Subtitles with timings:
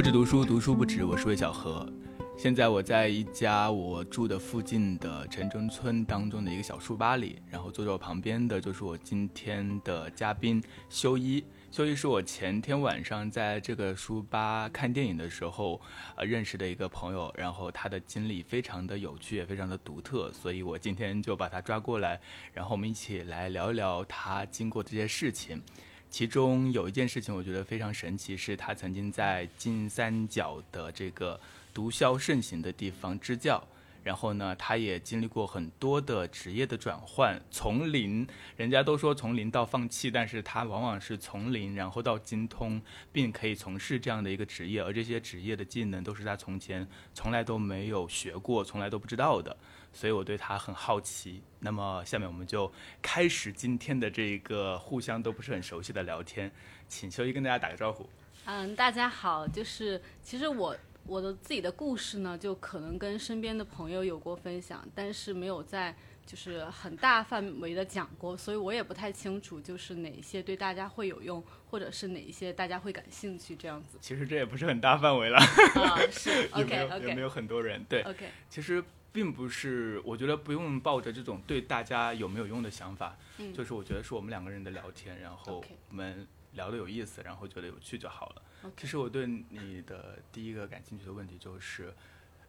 [0.00, 1.04] 不止读书，读书不止。
[1.04, 1.86] 我是魏小何，
[2.34, 10.58] 现在我在一家我住的附近的城中村当中的一个小书吧里，然后坐在我旁边的就是我今天的嘉宾
[10.88, 11.44] 修一。
[11.70, 15.78] 修一是我前天晚上在这个书吧看电影的时候，
[16.16, 22.18] 呃认识的一个朋友，然后他的经历非常的有趣，也非常的独特，所以我今天就把他抓过来，
[22.54, 25.62] 然后我们一起来聊一聊他经过这些事情。
[26.10, 31.40] 其中有一件事情我觉得非常神奇，是他曾经在金三角的这个
[31.72, 33.64] 毒枭盛行的地方支教。
[34.02, 42.80] 然后呢，他也经历过很多的职业的转换，从零，人家都说从零到放弃，但是他往往是从零，然后到精通，
[43.12, 49.56] 并可以从事这样的一个职业，而这些职业的技能都是他从前从来都没有学过，从来都不知道的，
[49.92, 51.42] 所以我对他很好奇。
[51.58, 52.72] 那么下面我们就
[53.02, 56.50] 开始今天的这一个互相都不是很熟悉的聊天，
[56.88, 58.08] 请修一跟大家打个招呼。
[58.46, 60.74] 嗯，大家好，就是其实我。
[61.06, 73.98] 我的自己的故事呢，就可能跟身边的朋友有过分享，但是没有在就是很大范围的讲过，所以我也不太清楚，就是哪一些对大家会有用，或者是哪一些大家会感兴趣这样子。
[74.00, 77.82] 其实这也不是很大范围了，啊， 是 OK OK，有没有很多人？
[77.88, 88.42] 对，OK，其实并不是，我觉得不用抱着这种对大家有没有用的想法，嗯，就是我觉得是我们两个人的聊天，然后我们聊得有意思，然后觉得有趣就好了。
[88.76, 91.94] 其实我对你的第一个感兴趣的问题就是，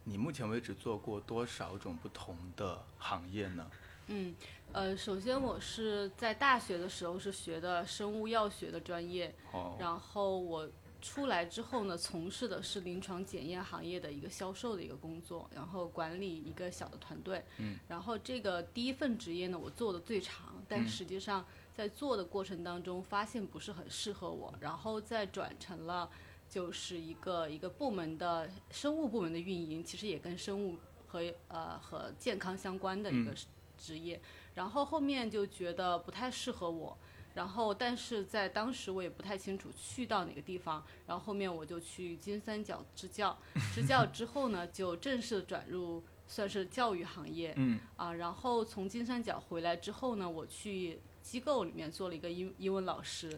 [0.04, 3.72] 你目前为止做过多少种不同的行业呢？
[4.08, 4.36] 嗯，
[4.74, 10.68] 呃，首先我是在大学的时候是学的生物药学的专业，哦，然后我
[11.02, 21.46] 出来之后呢，从事的是临床检验行业的一个销售的一个工作，然后管理一个小的团队，嗯，然后这个第一份职业呢，我做的最长，但实际上。
[21.82, 26.08] 在做的过程当中，发现不是很适合我，然后再转成了
[26.48, 33.34] 就是一个一个部门的生物部门的运营，其实也跟生物和呃和健康相关的一个
[33.80, 34.22] 职业，
[34.54, 36.96] 然后后面就觉得不太适合我，
[37.34, 43.36] 然后但是在当时我也不太清楚去到哪个地方，然后后面我就去金三角支教，
[43.74, 51.02] 支教之后呢，就正式转入算是教育行业，嗯啊，然后从金三角回来之后呢，我去。
[51.22, 53.38] 机构里面做了一个英英文老师，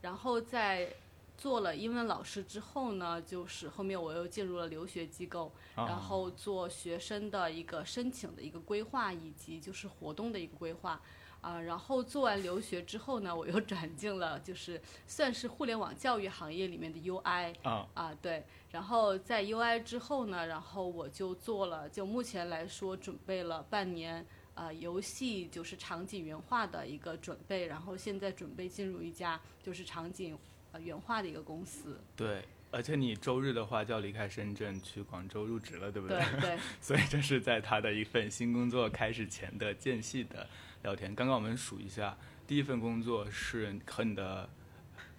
[0.00, 0.88] 然后在
[1.36, 11.00] 做了英文老师之后呢，就是后面我又进入了留学机构，然后做学生的一个申请的一个规划以及就是活动的一个规划，
[11.40, 17.86] 啊，然后做完留学之后呢，我又转进了就是算是互联网教育行业里面的 UI，啊。
[17.94, 24.24] 啊对，然后在 UI 之后呢，然后我就做了，就目前来说准备了半年。
[24.54, 30.38] 呃，游戏就是场景原画的一个准备，然后现在准备进入一家就是场景
[30.70, 32.00] 呃原画的一个公司。
[32.14, 36.18] 对，而且你周日的话就要离开深圳去广州入职了，对不对？
[36.18, 36.58] 对对。
[36.80, 40.46] 所以这是在他的一份新工作开始前的间隙的
[40.84, 41.12] 聊天。
[41.16, 42.16] 刚刚我们数一下，
[42.46, 44.48] 第一份工作是和你的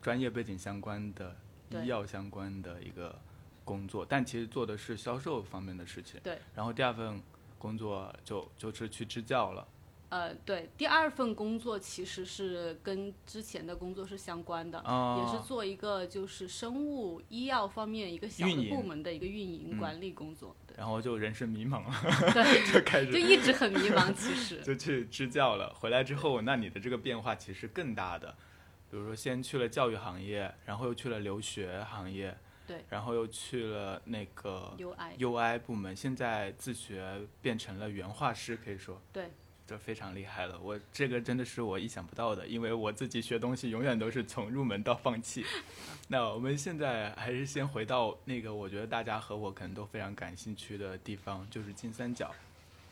[0.01, 1.35] 专业背景相关的
[1.71, 3.19] 医药相关的一个
[3.65, 6.21] 工作，但其实做的是销售方面的事情。
[6.23, 6.39] 对。
[6.55, 7.21] 然后第二份。
[7.65, 9.67] 工作就就是去支教了，
[10.09, 14.77] 呃，对，第二份工作其实是跟之前的工作是相关的，
[15.19, 20.55] 也是做一个就是生物医药方面一个小的部门的一个运营管理工作。
[20.77, 21.91] 然后就人生迷茫了，
[22.31, 25.73] 对，就开始就一直很迷茫，其实 就去支教了。
[25.73, 28.35] 回来之后，那你的这个变化其实更大的，
[28.91, 32.37] 比如说先去了教育行业，然后又去了留学行业。
[32.67, 39.29] 对，然后又去了那个 UI UI 部门，现在自学变成了原画师，可以说，对，
[39.67, 40.59] 这非常厉害了。
[40.59, 45.45] 我这个真的是我意想不到的，因为我自己学东西永远都是从入门到放弃。
[46.09, 52.33] 那我们现在还是先回到那个，我觉得大家和我可能都非常感兴趣的地方，就是金三角。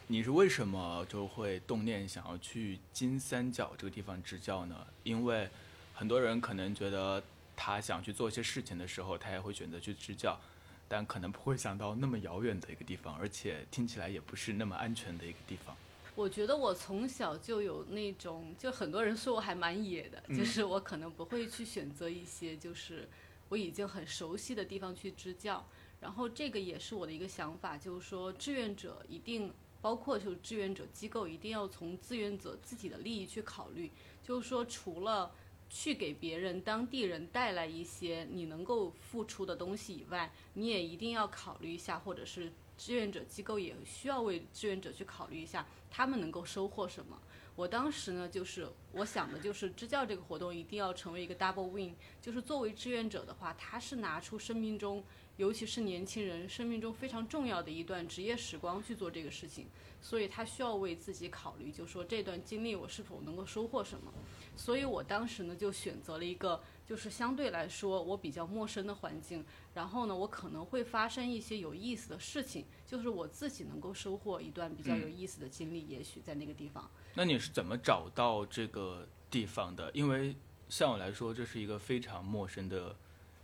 [0.07, 4.85] 你是为什么就会动念想要去金三角这个地方支教呢？
[5.03, 5.49] 因为
[5.93, 7.23] 很多人可能觉得。
[7.65, 10.37] 他想去做一些事情的时候，他也会选择去支教，
[10.85, 15.73] 但可能不会想到那么遥远的一个地方，而且听起来也不是那么安全的一个地方。
[16.13, 23.07] 我觉得我从小就有那种，就很多人说我还蛮野的，就是我可能不会去选择一些就是
[23.47, 25.65] 我已经很熟悉的地方去支教。
[26.01, 29.49] 然后这个也是我的一个想法，就是说志愿者一定
[29.79, 33.89] 包括就是志愿者机构一定要从志愿者自己的利益去考虑，
[34.21, 35.31] 就是说除了。
[35.75, 47.19] 去给别人当地人带来一些你能够付出的东西以外，你也一定要考虑一下，或者是志愿者机构也需要为志愿者去考虑一下，他们能够收获什么。
[47.55, 55.03] 我当时呢，就是我想的就是支教这个活动一定要成为一个 double win，就是作为志愿者的话，他是拿出生命中，
[55.37, 59.67] 尤其是年轻人生命中非常重要的一段职业时光去做这个事情，
[59.99, 64.13] 所以他需要为自己考虑，就说这段经历我是否能够收获什么。
[64.55, 69.43] 所以我当时呢就选择了一个就是相对来说我比较陌生的环境，
[69.73, 76.87] 然后呢我可能会发生一些有意思的事情，就是我自己能够收获一段比较有意思的经历，也许在那个地方。
[77.15, 79.89] 那你是怎么找到这个地方的？
[79.95, 80.35] 因为
[80.69, 82.95] 像我来说，这是一个非常陌生的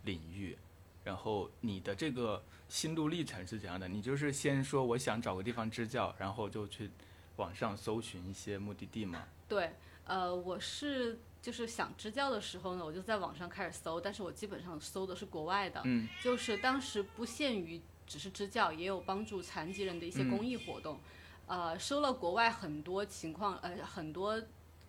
[0.04, 0.56] 领域。
[1.04, 3.88] 然后你的这个心路历程是怎样的？
[3.88, 6.90] 你就是先说我想找个地方支教，然后就去
[7.36, 9.24] 网上搜寻一些目的地吗？
[9.48, 9.72] 对，
[10.04, 21.00] 呃，我是就是想支教的时候呢，我就在网上开始搜，但是我基本上搜的是国外的，嗯，就是当时不限于只是支教，也有帮助残疾人的一些公益活动。
[21.46, 24.40] 呃，收了国外很多情况，呃，很多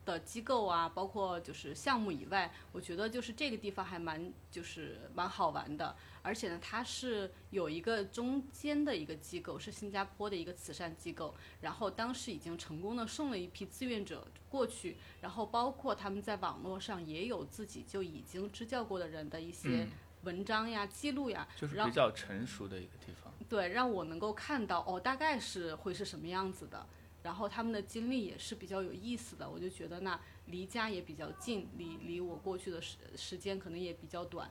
[0.06, 19.88] 的机构啊，包括就是项目以外，我觉得就是这个地方还蛮就是蛮好玩的，而且呢，它是有一个中间的一个机构，是新加坡的一个慈善机构，然后当时已经成功的送了一批志愿者过去，然后包括他们在网络上也有自己就已经支教过的人的一些
[20.24, 23.32] 文章呀、记录呀，就是比较成熟的一个地方。
[23.48, 26.88] 对，让我能够看到哦，大概是会是什么样子的。
[27.24, 34.50] 然后他们的经历也是比较有意思的，我就觉得那离家也比较近，离离我过去的时时间可能也比较短。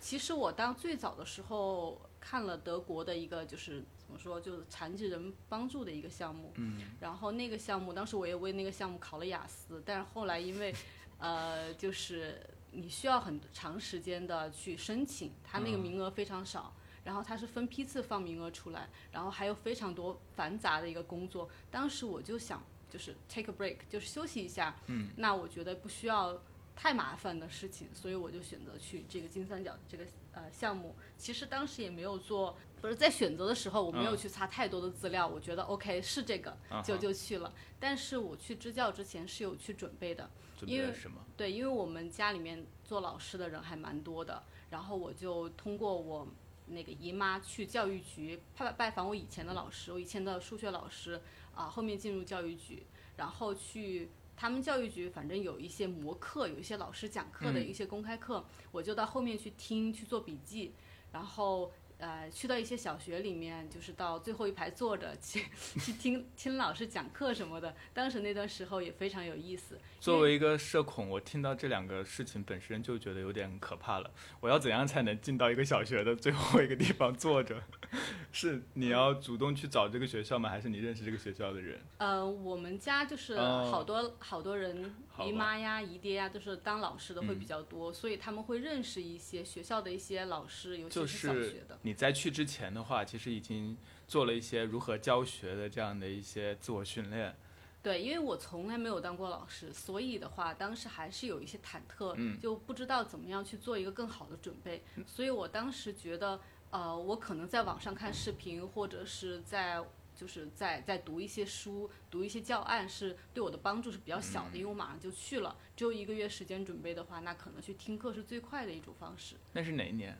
[0.00, 10.74] 其实我当最早的时候看了德国的一个就是怎么说，就是残疾人帮助的一个项目，嗯，然后那个项目当时我也为那个项目考了雅思，但是后来因为，
[11.18, 16.74] 呃，就是你需要很长时间的去申请，它那个名额非常少。
[17.04, 21.48] 然后它是分批次放名额出来，然后还有非常多繁杂的一个工作。
[21.70, 24.76] 当时我就想，就是 take a break，就是休息一下。
[24.86, 25.10] 嗯。
[25.16, 26.40] 那我觉得不需要
[26.76, 30.94] 太麻烦的事情，所以我就选择去这个金三角这个呃项目。
[31.18, 37.52] 其实当时也没有做，不是在选择的时候我没有去查太多的资料，我觉得 OK 是这个，就就去了。
[37.80, 40.30] 但是我去支教之前是有去准备的，
[40.66, 41.24] 因为什么？
[41.36, 46.28] 对，因为我们家里面做老师的人还蛮多的，然后我就通过我。
[46.66, 51.20] 那个姨妈去教育局拜拜访我以前的老师，我以前的数学老师
[51.54, 52.84] 啊，后面进入教育局，
[53.16, 60.72] 然后去他们教育局，反正有一些模课，有一些老师讲课的一些公开课，我就到后面去听去做笔记，
[61.12, 61.72] 然后。
[62.02, 65.44] 呃，去到一些小学里面，就是到最后一排坐着去
[65.78, 67.72] 去听听老师讲课什么的。
[67.94, 69.78] 当时那段时候也非常有意思。
[70.00, 74.10] 作为一个社恐，我听到这两个事情本身就觉得有点可怕了。
[74.40, 77.62] 我要怎样才能进到一个小学的最后一个地方坐着？
[78.32, 80.48] 是你要主动去找这个学校吗？
[80.48, 81.78] 还是你认识这个学校的人？
[81.98, 84.92] 呃，我们家就是好多好多人，
[85.24, 91.78] 姨妈呀、姨爹呀，都是当老师的会比较多，所以他们会认识一些学校的一些老师，尤其是小学的。
[91.92, 93.76] 你在去之前的话，其实已经
[94.08, 97.36] 做了一些如何教学的这样的一些自我训练。
[97.82, 104.82] 对，因为我从来没有当过老师，所以的话，当时还是有一些忐忑，嗯，就不知道怎么样去做一个更好的准备。
[105.06, 106.40] 所以我当时觉得，
[106.70, 109.84] 呃，我可能在网上看视频，或者是在
[110.16, 119.36] 就是在在读一些书、读一些教案，是对我的帮助是比较小的，因为我马上就去了，只有一个月时间准备的话，那可能去听课是最快的一种方式。
[119.52, 120.16] 那是哪一年？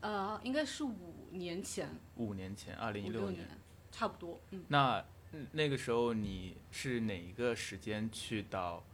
[0.00, 1.88] 呃，应该是五年前。
[2.16, 3.48] 五年前，二零一六年，
[3.90, 4.40] 差不多。
[4.50, 4.64] 嗯。
[4.68, 5.04] 那
[5.52, 8.84] 那个时候你是哪一个时间去到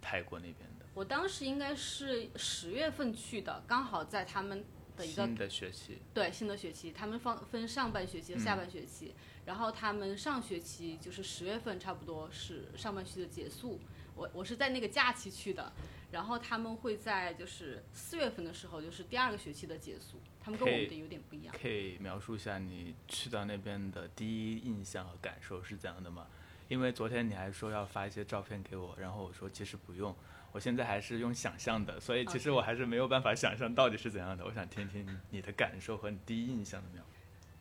[0.00, 0.86] 泰国那边的？
[0.94, 4.64] 我当时应该是十月份去的，刚好在他们
[4.96, 5.98] 的一个新的学期。
[6.14, 9.14] 对，新的学期，他们放分上半学期和下半学期，
[9.46, 13.80] 然后他们上学期就是十月份，差不多是上半学期的结束。
[14.14, 15.72] 我我是在那个假期去的。
[16.10, 20.20] 然后他们会在就是四月份的时候，就是第二个学期的结束。
[20.40, 21.54] 他们跟我们的有点不一样。
[21.60, 26.26] 可以描述一下你去到那边的第一印象和感受是怎样的吗？
[26.68, 30.14] 因为昨天你还说要发一些照片给我，然后我说其实不用，
[30.52, 34.44] 我现在还是用想象的，所以其实我还是没有办法想象到底是怎样的。
[34.44, 37.09] 我想听听你的感受和你第一印象的描述。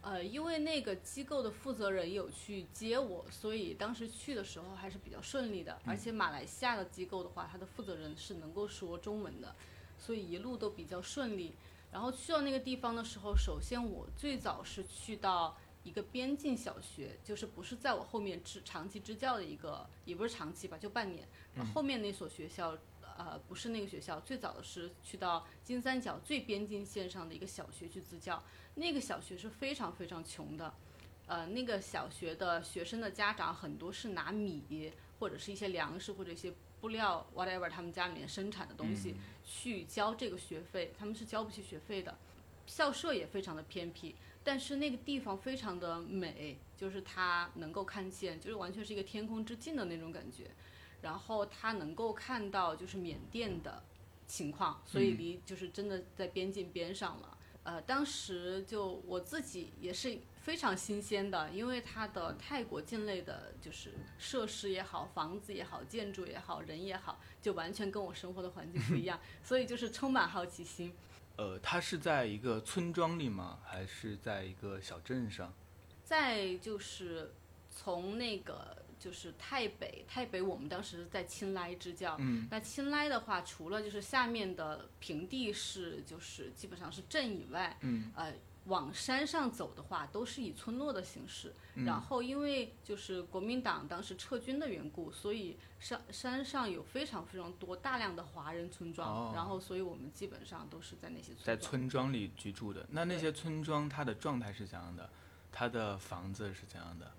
[0.01, 5.77] 呃，因为那个机构的负责人有去接我，所以当时去的时候还是比较顺利的。
[5.85, 9.53] 而且马来西亚的机构的话，它的负责人是能够说中文的，
[9.97, 11.53] 所以一路都比较顺利。
[11.91, 21.27] 然后去到那个地方的时候，首先我最早是去到一个边境小学，就是不是在我后面支长期支教的一个，也不是长期吧，就半年。
[21.53, 22.77] 然后后面那所学校，
[23.17, 28.41] 呃，不是那个学校，最早的是去到金三角最边境线上的一个小学去支教。
[28.79, 30.73] 那个小学是非常非常穷的，
[31.27, 42.17] 呃，那个小学的学生的家长很多是拿米或者是一些粮食或者一些布料 whatever 他们家里面生产的东西、去交这个学费，他们是交不起学费的。
[42.65, 50.51] 校舍也非常的偏僻，但是那个地方非常的美，就是它能够看见，就是完全是一个天空之境的那种感觉。
[51.01, 53.83] 然后它能够看到就是缅甸的
[54.27, 57.37] 情况，所以离就是真的在边境边上了。
[57.69, 70.91] 呃，当时就我自己也是非常新鲜的，因为它的泰国境内的就是设施也好，房子也好，建筑也好，人也好，就完全跟我生活的环境不一样， 所以就是充满好奇心。
[71.37, 73.59] 呃，它是在一个村庄里吗？
[73.63, 75.53] 还是在一个小镇上？
[76.03, 77.31] 在就是
[77.69, 82.17] 从那个就是太北，太北我们当时在青莱支教。
[82.19, 88.33] 嗯，那青莱的话，除了就是下面的平地是就是基本上是镇以外，嗯，呃，
[88.65, 91.53] 往山上走的话，都是以村落的形式。
[91.85, 99.07] 然后因为就是国民党当时撤军的缘故，所以山山上有非常非常多大量的华人村庄。
[99.07, 101.59] 哦然后所以我们基本上都是在那些村庄。
[101.59, 102.85] 村庄里居住的。
[102.91, 105.09] 那那些村庄它的状态是怎样的？
[105.51, 107.09] 它的房子是怎样的？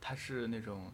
[0.00, 0.92] 它是那种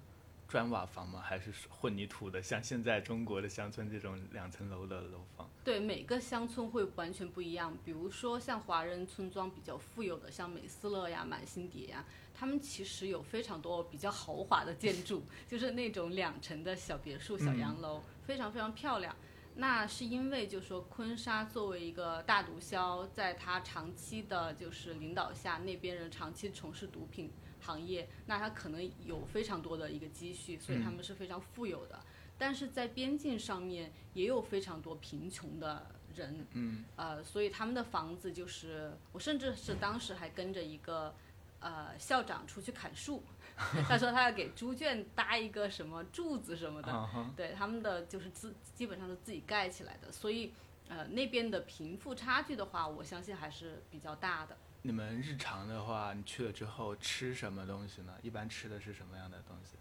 [0.48, 1.20] 砖瓦房吗？
[1.20, 2.42] 还是混凝土的？
[2.42, 5.48] 像现在中国的乡村这种两层楼的楼房？
[5.64, 7.76] 对，每个乡村会完全不一样。
[7.84, 19.14] 比如说像华人村庄比较富有的，像美斯乐呀、满星蝶呀，他们其实有非常多比较豪华的建筑， 就是那种两层的小别墅、小洋楼，非常非常漂亮。
[19.56, 27.30] 那是因为，就是说昆沙作为一个大毒枭，在他长期的就是领导下，那边人长期从事毒品
[27.64, 31.98] 行业，那他可能有非常多的一个积蓄，所以他们是非常富有的。
[32.36, 41.14] 但是在边境上面也有非常多贫穷的人，嗯，呃，所以他们的房子就是，我甚至是当时还跟着一个
[41.60, 43.22] 呃校长出去砍树，
[43.88, 50.52] 他说他要给猪圈搭一个什么柱子什么的，对他们的就是自基本上是自己盖起来的，所以
[50.88, 54.56] 呃那边的贫富差距的话，我相信还是比较大的。
[54.86, 58.12] 你们日常的话，你去了之后吃什么东西呢？
[58.22, 59.78] 一般吃的是什么样的东西？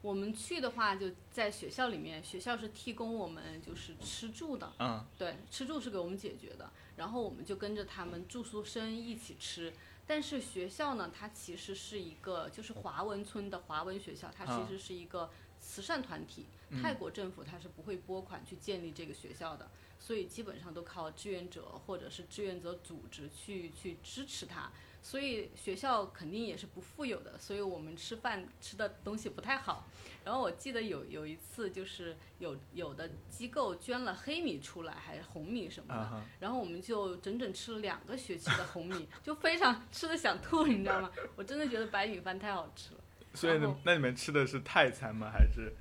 [0.00, 9.70] 我们去的话，就在学校里面，学校是提供我们就是吃住的，嗯，对，吃住是给我们解决的，然后我们就跟着他们住宿生一起吃。
[10.06, 15.28] 但是学校呢，它其实是一个就是华文村的华文学校，它啊其实是一个
[15.60, 16.46] 慈善团体，
[16.80, 19.68] 泰国政府它是不会拨款去建立这个学校的，
[20.06, 24.70] 所以基本上都靠志愿者或者是志愿者组织去去支持他。
[25.02, 29.88] 所以学校肯定也是不富有的，所以我们吃饭吃的东西不太好。
[30.24, 41.10] 然后我记得有有一次，就是有有的机构捐了黑米出来，还是红米什么的，然后我们就整整吃了两个学期的红米，就非常吃的想吐，你知道吗？
[41.34, 43.00] 我真的觉得白米饭太好吃了。
[43.34, 45.30] 所以呢，那你们吃的是泰餐吗？
[45.32, 45.72] 还是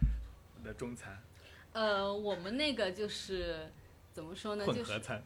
[0.64, 1.22] 的中餐？
[1.74, 3.72] 呃，我们那个就是
[4.16, 4.66] 怎么说呢？
[4.66, 5.22] 就合餐？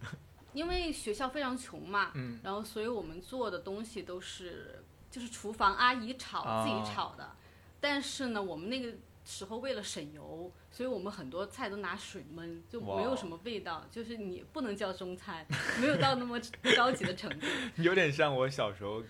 [0.52, 7.30] 因为学校非常穷嘛，嗯，然后所以我们做的东西都是就是厨房阿姨炒、哦自己炒的，
[7.80, 8.92] 但是呢，我们那个
[9.24, 15.46] 时候为了省油，所以我们很多菜都拿水焖，就没有什么味道，就是你不能叫中餐，
[15.80, 16.42] 没有到那么
[16.76, 17.46] 高级的程度。
[17.76, 19.04] 有点像我小时候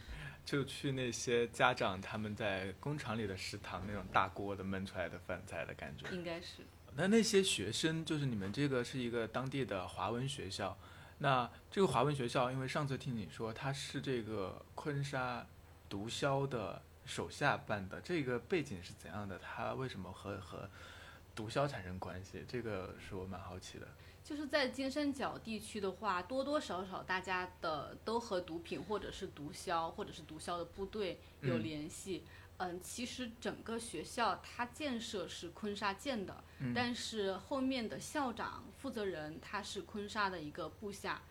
[0.44, 6.06] 就去那些家长他们在工厂里的食堂那种大锅的焖出来的饭菜的感觉。
[6.12, 6.64] 应该是
[6.96, 10.78] 那那些学生，就是你们这个是一个当地的华文学校，
[11.20, 15.46] 那这个华文学校，因为上次听你说它是这个昆沙
[15.88, 19.40] 毒枭的手下办的，这个背景是怎样的？
[19.40, 20.70] 他为什么和和
[21.34, 22.44] 毒枭产生关系？
[22.48, 23.88] 这个是我蛮好奇的。
[24.30, 32.24] 就是在金三角地区的话，多多少少大家的都和毒品或者是毒枭或者是毒枭的部队有嗯联系。
[32.58, 41.24] 嗯其实整个学校它建设是昆沙建的，嗯但是后面的校长负责人他是昆沙的一个部下，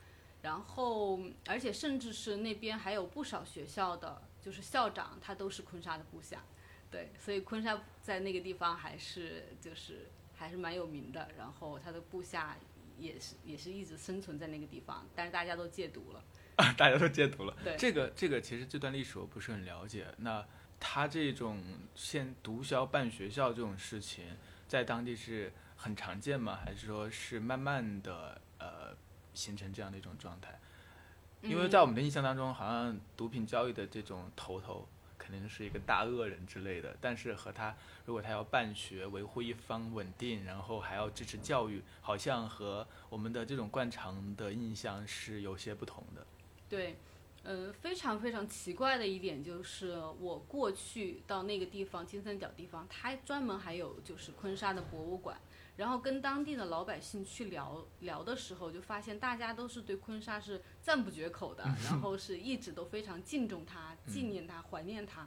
[0.43, 6.43] 然后而且甚至是那边还有不少学校的，就是校长他都是昆沙的部下，
[6.91, 12.57] 对，所以昆沙在那个地方还是就是还是蛮有名的，然后他的部下
[12.99, 16.25] 也是也是一直生存在那个地方，但是大家都戒毒了，
[16.77, 17.57] 大家都戒毒了。
[17.63, 20.07] 对这个这个其实这段历史我不是很了解。
[20.19, 20.45] 那
[20.81, 21.63] 他这种
[21.95, 24.25] 现毒枭办学校这种事情，
[24.67, 26.59] 在当地是很常见吗？
[26.65, 28.97] 还是说是慢慢的呃
[29.35, 30.59] 形成这样的一种状态？
[31.43, 34.89] 因为在我们的印象当中，好像毒品交易的这种头头
[35.29, 46.27] 肯定是一个大恶人之类的，但是和他如果他要办学、维护一方稳定，然后还要支持教育，好像和我们的这种惯常的印象是有些不同的。
[46.67, 46.97] 对，
[47.43, 55.39] 呃，非常非常奇怪的一点就是，我过去到那个地方金三角地方，它专门还有就是昆沙的博物馆，
[55.79, 65.27] 然后跟当地的老百姓去聊聊的时候，就发现大家都是对昆沙是赞不绝口的，然后是一直都非常敬重他、纪念他、怀念他。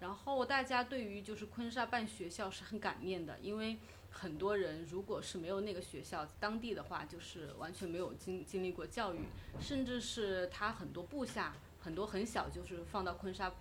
[0.00, 3.78] 然后大家对于就是昆沙办学校是很感念的，因为
[4.10, 9.20] 很多人如果是没有那个学校，当地的话就是完全没有经经历过教育，
[9.60, 13.54] 甚至是他很多部下很多很小就是放到昆沙。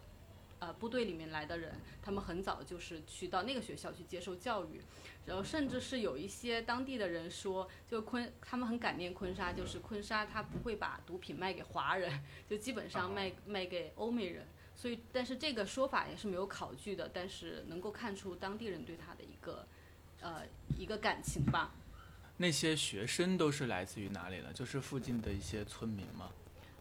[0.61, 4.79] 呃，部队里面来的人，他们很早就是去到那个学校去接受教育，
[5.25, 19.67] 然后甚至是有一些当地的人说，就昆，他们很感念昆沙，就是昆沙他不会把毒品卖给华人，就基本上卖卖给欧美人，所以但是这个说法也是没有考据的，但是能够看出当地人对他的一个
[20.19, 20.43] 呃
[20.77, 21.73] 一个感情吧。
[22.37, 24.53] 那些学生都是来自于哪里呢？
[24.53, 26.29] 就是附近的一些村民吗？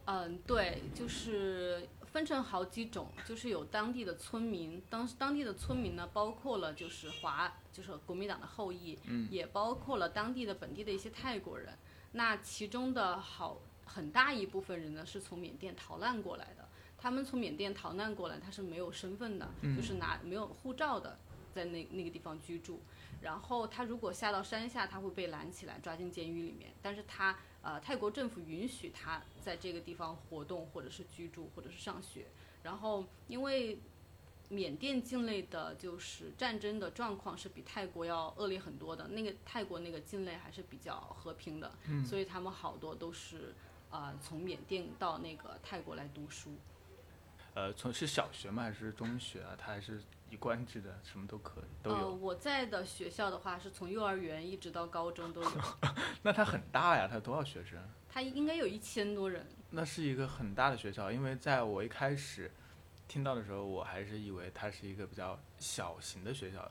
[0.07, 11.73] 嗯，对，就是分成好几种，就是有当地的村民，当当地的村民呢，包括了就是华，就是国民党的后裔，嗯，也包括了当地的本地的一些泰国人。
[12.13, 16.69] 那其中的好很大一部分人呢，是从缅甸逃难过来的。
[16.99, 21.19] 他们从缅甸逃难过来，他是没有身份的，就是拿没有护照的，
[21.55, 22.81] 在那那个地方居住。
[23.23, 26.73] 然后他如果下到山下，他会被拦起来，抓进监狱里面。
[26.83, 32.27] 但是他呃，泰国政府允许他在这个地方活动，或者是居住，或者是上学。
[32.63, 33.79] 然后因为
[34.49, 41.73] 缅甸境内的就是战争的状况是比泰国要恶劣很多的，那个泰国那个境内还是比较和平的，
[42.05, 43.55] 所以他们好多都是
[43.91, 46.51] 呃从缅甸到那个泰国来读书。
[47.55, 48.63] 呃，从是小学吗？
[48.63, 49.55] 还是中学啊？
[49.59, 51.97] 他还是一贯制的，什么都可以都有。
[51.97, 55.51] 呃，我在的学校的话，是从幼儿园一直到高中都有。
[56.23, 57.79] 那它很大呀，它有多少学生？
[58.09, 59.45] 它应该有一千多人。
[59.71, 62.51] 那是一个很大的学校，因为在我一开始
[63.09, 66.71] 听到的时候，我还是以为它是一个比较小型的学校。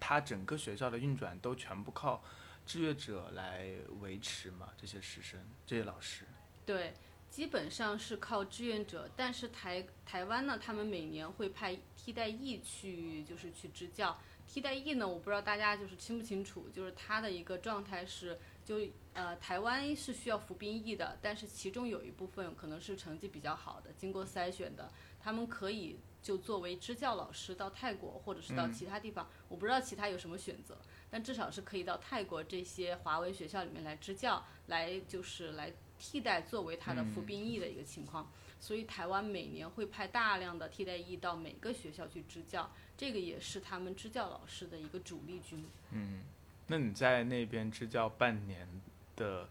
[0.00, 2.22] 它整个学校的运转都全部靠
[2.66, 3.70] 志愿者来
[4.00, 4.68] 维持嘛？
[4.76, 6.24] 这些师生，这些老师。
[6.64, 6.92] 对。
[7.30, 14.18] 基本上是靠志愿者，但是台台湾呢，他们每年会派替代役去，就是去支教。
[14.46, 18.80] 替代役呢，我不知道大家就是清不清楚，就是他的一个状态是，就
[19.12, 30.78] 呃台湾是需要服兵役的，但是其中有一部分可能是成绩比较好的，经过筛选的，他们可以就作为支教老师到泰国或者是到其他地方，我不知道其他有什么选择，
[31.10, 35.72] 但至少是可以到泰国这些华为学校里面来支教，来就是来。
[35.98, 38.30] 替代作为他的服兵役的一个情况，
[38.60, 45.64] 所以台湾每年会派大量的替代役到每个学校去支教，这个也是他们支教老师的一个主力军。
[45.92, 46.22] 嗯，
[46.66, 48.68] 那你在那边支教半年
[49.16, 49.48] 的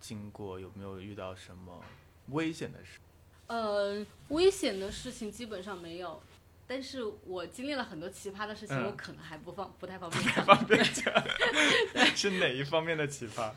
[0.00, 1.82] 经过，有没有遇到什么
[2.28, 2.98] 危险的事？
[3.46, 6.20] 呃，危险的事情基本上没有，
[6.66, 10.44] 但是我经历了很多奇葩的事情，我可能还不方不太方便讲。
[10.44, 11.14] 方便讲，
[12.16, 13.52] 是哪一方面的奇葩？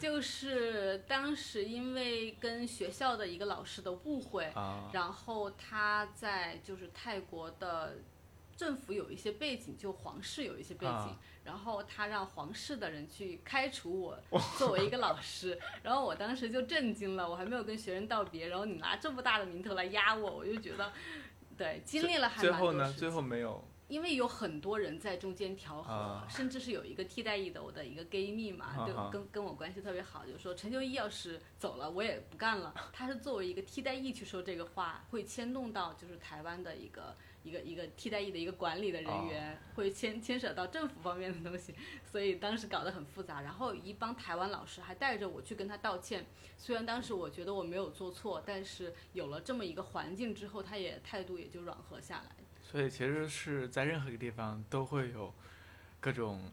[0.00, 4.50] 就是当时因为跟学校的一个老师的误会，
[4.92, 7.98] 然后他在就是泰国的
[8.56, 14.18] 政府有一些背景，就皇室有一些背景，然后他让皇室的人去开除我
[14.58, 20.92] 作为一个老师， 然后我当时就震惊了，我还没有跟学生道别，然后你拿这么大的名头来压我，我就觉得，
[21.56, 23.62] 对，经历了还最后呢，最后没有。
[23.90, 32.72] 因为有很多人在中间调和，甚至是有一个替代役的，我的一个闺蜜嘛，就跟跟我关系特别好，就说陈秋一要是走了，我也不干了。
[32.92, 41.74] 他是作为一个替代役去说这个话，会牵动到就是台湾的一个一个一个替代役的一个管理的人员，会牵牵扯到政府方面的东西，
[42.04, 43.40] 所以当时搞得很复杂。
[43.42, 46.24] 然后一帮台湾老师还带着我去跟他道歉，
[46.56, 52.36] 虽然当时我觉得我没有做错，但是有了这么一个环境之后，他也态度也就软和下来。
[52.70, 55.34] 所以其实是在任何一个地方都会有
[55.98, 56.52] 各种，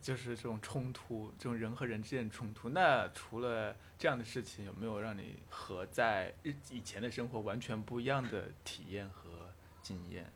[0.00, 2.70] 就是这种冲突，这种人和人之间的冲突。
[2.70, 9.50] 那除了这样的事情，有没有让你和在日以前的生活完全不一样的体验和
[9.82, 10.32] 经验？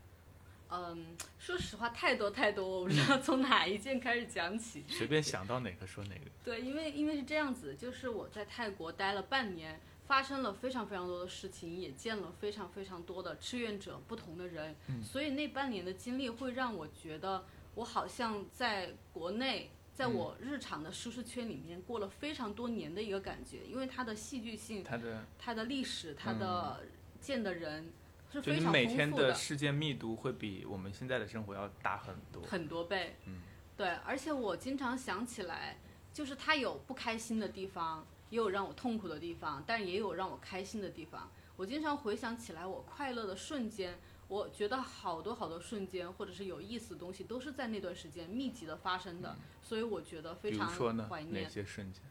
[0.69, 4.83] 嗯，说实话，太多太多，我不知道从哪一件开始讲起。
[4.87, 6.21] 随便想到哪个说哪个。
[6.43, 9.81] 对，因为因为是这样子，就是我在泰国待了半年。
[10.05, 26.83] 发生了非常非常多的事情，也见了非常非常多的志愿者，不同的人，所以那半年的经历会让我觉得，我好像在国内，在我日常的舒适圈里面过了非常多年的一个感觉，因为它的戏剧性，它的它的历史，它的
[27.21, 27.91] 见的人
[28.29, 28.71] 是非常丰富的。
[28.71, 33.15] 每天的事件密度会比我们现在的生活要大很多，很多倍。
[33.25, 33.39] 嗯，
[33.77, 35.77] 对，而且我经常想起来，
[36.11, 38.05] 就是他有不开心的地方。
[38.33, 41.29] 也有让我痛苦的地方，但也有让我开心的地方。
[41.55, 44.49] 我经常回想起来，我快乐的瞬间，我。
[44.49, 50.67] 觉得好多好多瞬间或者是有意思的东西都是在那段时间密集的发生的，所以我觉得非常
[51.07, 51.49] 怀，念哪。
[51.49, 52.01] 些瞬间？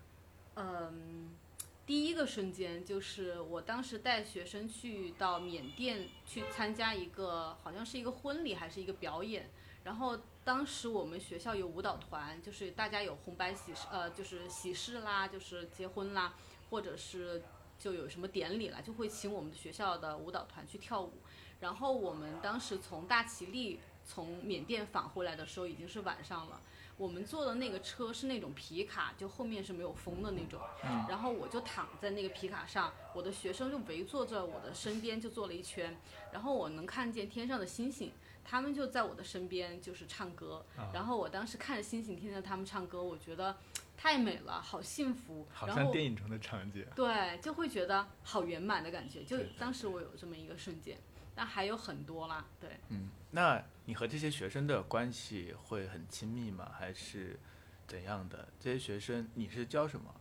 [0.54, 1.30] 嗯，
[1.84, 9.50] 第一个瞬间就是我当时带学生去到缅甸去参加一个好像是一个婚礼还是一个表演，
[9.84, 16.34] 然后当时我们学校有舞蹈团，就是大家有红白喜事，呃，就是喜事啦，就是结婚啦，
[16.70, 17.42] 或者是
[17.78, 21.12] 就有什么典礼啦，就会请我们的学校的舞蹈团去跳舞。
[21.60, 26.60] 然后我们当时从大其力从缅甸返回来的时候已经是晚上了。
[26.98, 30.60] 我们坐的那个车是那种皮卡，就后面是没有风的那种。
[31.08, 35.96] 然后我就躺在那个皮卡上，我的学生就围坐在我的身边就坐了一圈，
[36.32, 38.12] 然后我能看见天上的星星，
[38.44, 40.64] 他们就在我的身边就是唱歌。
[40.92, 43.56] 然后我当时看着星星，听着他们唱歌，我觉得
[43.96, 45.46] 太美了，好幸福。
[45.52, 46.86] 好像电影中的场景。
[46.94, 49.24] 对，就会觉得好圆满的感觉。
[49.24, 50.98] 就当时我有这么一个瞬间，
[51.34, 52.44] 但还有很多啦。
[52.60, 56.70] 对，嗯，那你和这些学生的关系会很亲密吗？
[56.78, 57.38] 还是
[57.86, 58.48] 怎样的？
[58.60, 60.14] 这些学生你是教什么？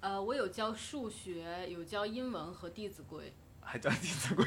[0.00, 3.32] 呃，我有教数学，有教英文和《弟子规
[3.70, 4.44] 还教《弟子规》？》。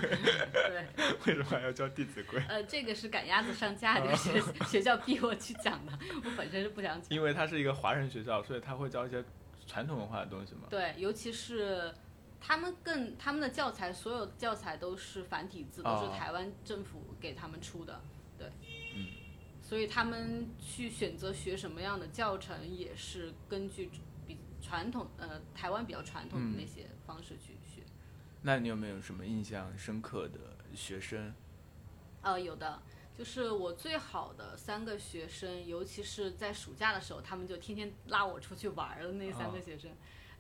[0.52, 0.88] 对，
[1.28, 2.40] 为什么还要教《弟子规》？
[2.50, 5.92] 呃，这个是赶鸭子上架，这是学学校逼我去讲的，
[6.24, 7.10] 我本身是不想讲。
[7.12, 9.24] 因为它是一个华人学校，所以他会教一些
[9.68, 10.62] 传统文化的东西嘛。
[10.72, 11.94] 对，尤其是
[12.40, 18.02] 他们更他们的教材，所有教材都是繁体字，都是哦台湾政府给他们出的。
[18.40, 18.48] 对，
[18.96, 19.06] 嗯，
[19.62, 23.92] 所以他们去选择学什么样的教程，也是根据
[24.26, 27.61] 比传统呃台湾比较传统的那些方式去学。
[28.44, 30.40] 那你有没有什么印象深刻的
[30.76, 31.34] 学生？
[32.24, 32.82] 呃，有的，
[33.16, 39.92] 就是我最好的三个学生，尤其是在暑假的时候，他们就天天拉我出去玩儿的那三个哦学生，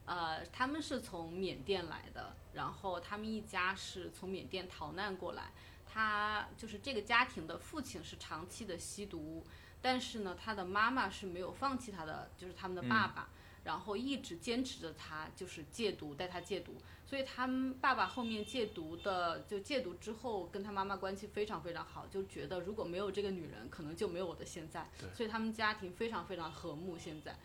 [0.05, 5.51] 呃，他们是从缅甸来的，然后他们一家是从缅甸逃难过来，
[5.85, 9.45] 他就是这个家庭的父亲是长期的吸毒，
[9.79, 13.29] 但是呢，他的妈妈是没有放弃他的，就是他们的爸爸。
[13.63, 16.75] 然后一直坚持着他就是戒毒，带他戒毒，
[17.11, 24.89] 所以他们爸爸后面戒毒的，就戒毒之后跟他妈妈关系非常非常好，就觉得如果没有这个女人，可能就没有我的现在。
[24.97, 27.35] 对所以他们家庭非常非常和睦现在。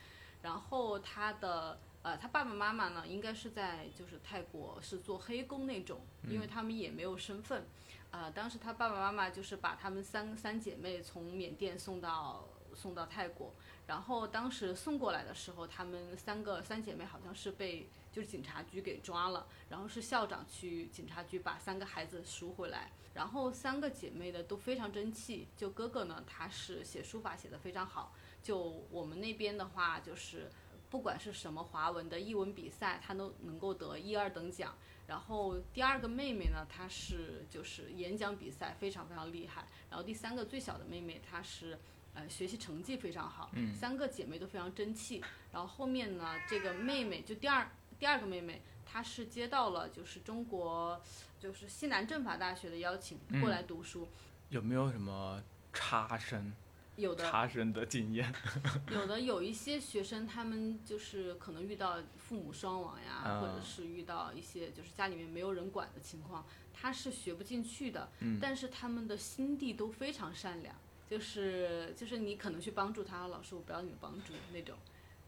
[0.41, 6.01] 然后他的呃，他爸爸妈妈呢，应该是在就是泰国是做黑工那种，
[6.31, 7.67] 因为他们也没有身份。
[8.13, 13.53] 呃，当时他爸爸妈妈就是把他们三三姐妹从缅甸送到送到泰国，
[13.89, 30.51] 然后当时送过来的时候，他们三个三姐妹好像是被就是警察局给抓了，然后是校长去警察局把三个孩子赎回来，然后三个姐妹的都非常争气，就哥哥呢他是写书法写得非常好，就我们那边的话就是。
[30.89, 34.73] 不管是什么华文的译文比赛，他都能够得一二等奖。
[35.09, 39.67] 然后第二个妹妹呢，她是就是演讲比赛非常非常厉害。
[39.91, 41.77] 然后第三个最小的妹妹，她是
[42.15, 43.51] 呃学习成绩非常好。
[43.55, 45.21] 嗯三个姐妹都非常争气。
[45.53, 51.01] 然后后面呢，这个妹妹就第二第二个妹妹，她是接到了就是中国
[51.41, 54.09] 就是西南政法大学的邀请过来读书。
[54.51, 56.53] 有没有什么差生、
[56.97, 58.33] 有的差生的经验？
[58.93, 68.09] 有的有一些学生，他们就是可能遇到父母双亡呀，啊或者是遇到一些就是家里面没有人管的情况，他是学不进去的。
[68.21, 70.75] 嗯但是他们的心地都非常善良，
[71.09, 74.77] 就是就是你可能去帮助他，老师我不要你的帮助那种。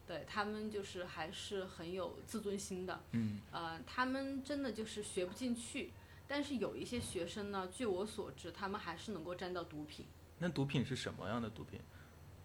[0.09, 5.93] 对他们就是还是很有自尊心的，嗯呃，他们真的就是学不进去。
[6.27, 10.07] 但是有一些学生呢，据我所知，他们还是能够沾到毒品。
[10.39, 11.79] 那毒品是什么样的毒品？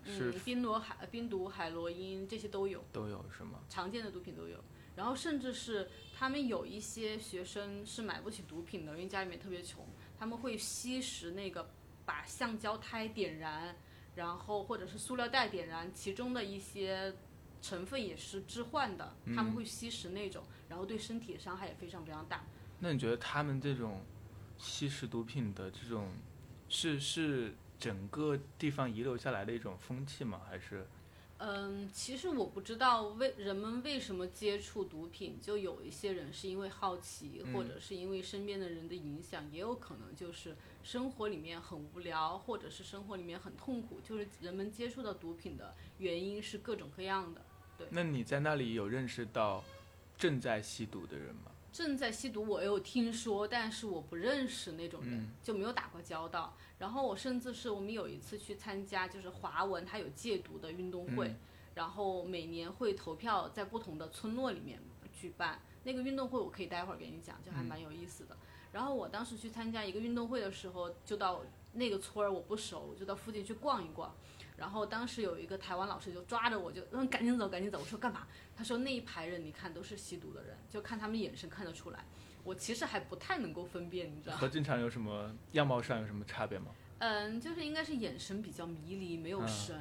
[0.05, 2.85] 是嗯，冰罗海、冰毒、海洛因这些都有。
[2.93, 3.61] 都有是吗？
[3.71, 4.63] 常见的毒品都有，
[4.95, 9.87] 然后甚至是他们有一些学生是买不起毒品的，因为家里面特别穷，
[10.19, 11.67] 他们会吸食那个
[12.05, 13.75] 把橡胶胎点燃，
[14.15, 17.15] 然后或者是塑料袋点燃，其中的一些
[17.65, 22.45] 成分也是致幻的，他们会吸食那种，然后对身体的伤害也非常非常大。
[22.81, 24.03] 那你觉得他们这种
[24.59, 26.13] 吸食毒品的这种，
[26.69, 30.43] 是是整个地方遗留下来的一种风气吗？
[30.47, 30.87] 还是
[31.39, 47.45] 嗯，其实我不知道为人们为什么接触毒品，就有一些人是因为好奇，嗯或者是因为身边的人的影响，也有可能就是生活里面很无聊，或者是生活里面很痛苦，就是人们接触到毒品的原因是各种各样的。
[47.91, 49.63] 那你在那里有认识到
[50.17, 51.51] 正在吸毒的人吗？
[51.73, 56.57] 正在吸毒，我有听说，但是我不认识那种人，嗯就没有打过交道。
[56.79, 61.37] 然后我甚至是我们有一次去参加，就是华文他有戒毒的运动会，嗯
[61.75, 64.79] 然后每年会投票在不同的村落里面
[65.13, 68.37] 举办，那个运动会我可以待会儿给你讲，就还蛮有意思的。
[68.71, 74.15] 然后我当时去参加一个运动会的时候，就到那个村儿我不熟，就到附近去逛一逛。
[74.57, 78.27] 然后当时有一个台湾老师就抓着我就嗯赶紧走赶紧走，我说干嘛？
[78.57, 82.05] 他说那一排人你看都是吸毒的人，就看他们眼神看得出来。
[82.45, 86.67] 我其实还不太能够分辨，你知道和正常有什么样貌上有什么差别吗？
[86.99, 89.75] 嗯，就是应该是眼神比较迷离，没有神，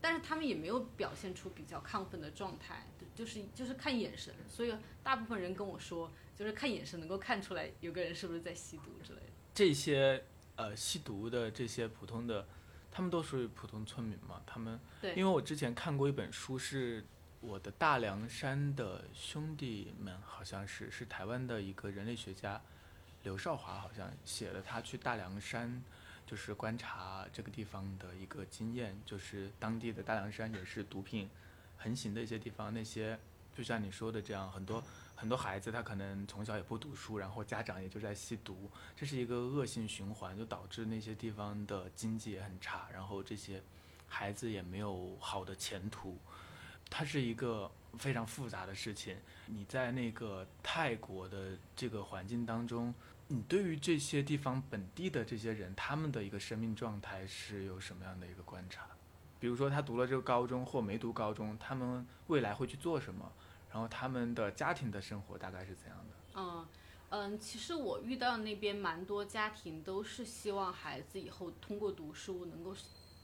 [0.00, 4.34] 但是他们也没有表现出比较亢奋的状态，就是就是看眼神。
[4.48, 9.26] 所以大部分人跟我说，就是看眼神能够看出来有个人是不是在吸毒之类的。
[9.54, 10.22] 这些
[10.56, 12.46] 呃吸毒的这些普通的，
[12.90, 14.42] 他们都属于普通村民嘛？
[14.46, 17.04] 他们对，因为我之前看过一本书，是
[17.40, 22.60] 我的大凉山的兄弟们，好像是是台湾的一个人类学家
[23.22, 25.82] 刘少华，好像写了他去大凉山。
[26.26, 31.26] 就是观察这个地方的一个经验，就是当地的大凉山也是毒品
[31.78, 32.74] 横行的一些地方。
[32.74, 33.18] 那些
[33.58, 34.80] 就像你说的这样，很多
[35.16, 43.60] 很多孩子他可能从小也不读书，然后家长也就在吸毒，这是一个恶性循环，就导致那些地方的经济也很差，然后这些
[44.06, 46.16] 孩子也没有好的前途。
[46.88, 47.68] 它是一个
[47.98, 49.16] 非常复杂的事情。
[49.46, 52.94] 你在那个泰国的这个环境当中。
[53.30, 58.86] 你对于这些地方本地的这些人，他们的一个生命状态是有什么样的一个观察？
[59.38, 63.30] 比如说他读了这个高中或没读高中，他们未来会去做什么？
[63.78, 66.16] 然后他们的家庭的生活大概是怎样的？
[66.34, 66.66] 嗯
[67.10, 72.74] 嗯，其实我遇到那边蛮多家庭都是希望孩子以后通过读书能够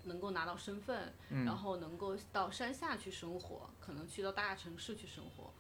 [0.05, 1.13] 能够拿到身份，
[1.45, 5.53] 然后能够到山下去生活，可能去到大城市去生活。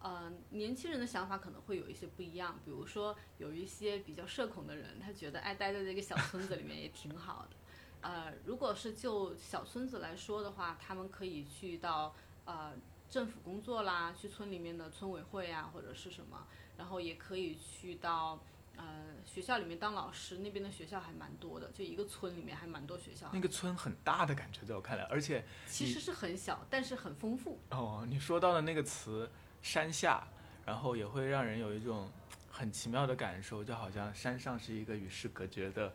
[0.00, 7.56] 呃，年轻人的想法可能会有一些不一样，比如说有一些比较社恐的人，他觉得爱待在这个小村子里面也挺好的。
[8.02, 12.74] 呃，如果是就小村子来说的话，他们可以去到呃
[13.12, 16.46] 政府工作啦，去村里面的村委会啊，或者是什么，
[16.78, 18.42] 然后也可以去到
[18.76, 18.84] 呃
[19.26, 23.28] 学校里面当老师，那边的学校还蛮多的，就一个村里面还蛮多学校。
[23.30, 27.60] 那个村很大的感觉，在我看来，而且其实是很小，但是很丰富。
[27.68, 29.30] 哦，你说到的那个词。
[29.64, 30.26] 山下，
[30.66, 32.10] 然后也会让人有一种
[32.50, 35.94] 很奇妙的感受，就好像山上是一个与世隔绝的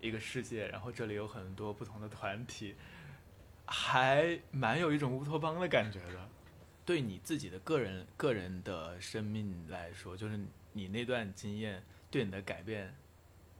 [0.00, 2.76] 一个世界，然后这里有很多不同的团体，
[3.66, 6.28] 还蛮有一种乌托邦的感觉的。
[6.90, 10.36] 对你自己的个人个人的生命来说，就是
[10.72, 12.92] 你那段经验对你的改变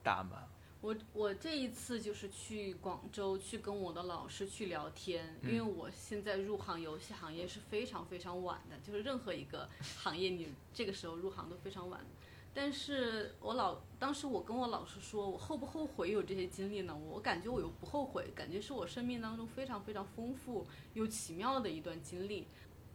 [0.03, 0.49] 大吗？
[0.81, 12.05] 我我这一次就是去广州去跟我的老师去聊天，因为我现在入行游戏行业是非常非常晚的，就是任何一个行业你这个时候入行都非常晚。
[12.53, 16.97] 但是我老当时我跟我老师说，我后不后悔有这些经历呢？
[16.97, 22.49] 我感觉我又不后悔，感觉是我生命当中非常非常丰富又奇妙的一段经历。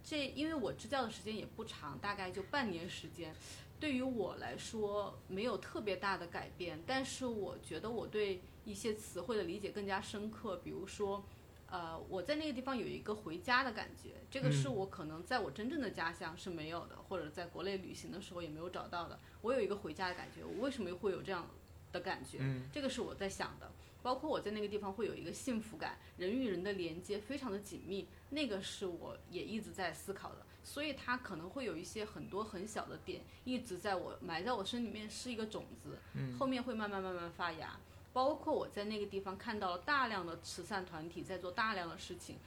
[0.06, 3.34] 这因为我支教的时间也不长，大概就半年时间。
[3.78, 10.58] 对于我来说没有特别大的改变，但是我觉得我对一些词汇的理解更加深刻。
[10.64, 11.24] 比如说，
[11.70, 19.20] 呃，我在那个地方有一个回家的感觉，这个是我可能在我真正的家乡是没有的，或者在国内旅行的时候也没有找到的。
[19.42, 21.46] 我有一个回家的感觉，我为什么会有这样
[21.92, 22.40] 的感觉？
[22.72, 23.70] 这个是我在想的。
[24.06, 30.46] 包括我在那个地方会有一个幸福感，人与人的连接非常的紧密，那个是我也一直在思考的。
[30.64, 35.98] 所以它可能会有一些很多很小的点，一直在我埋在我身里面是一个种子，
[36.38, 37.80] 后面会慢慢慢慢发芽。
[38.14, 42.38] 包括我在那个地方看到了大量的慈善团体在做大量的事情，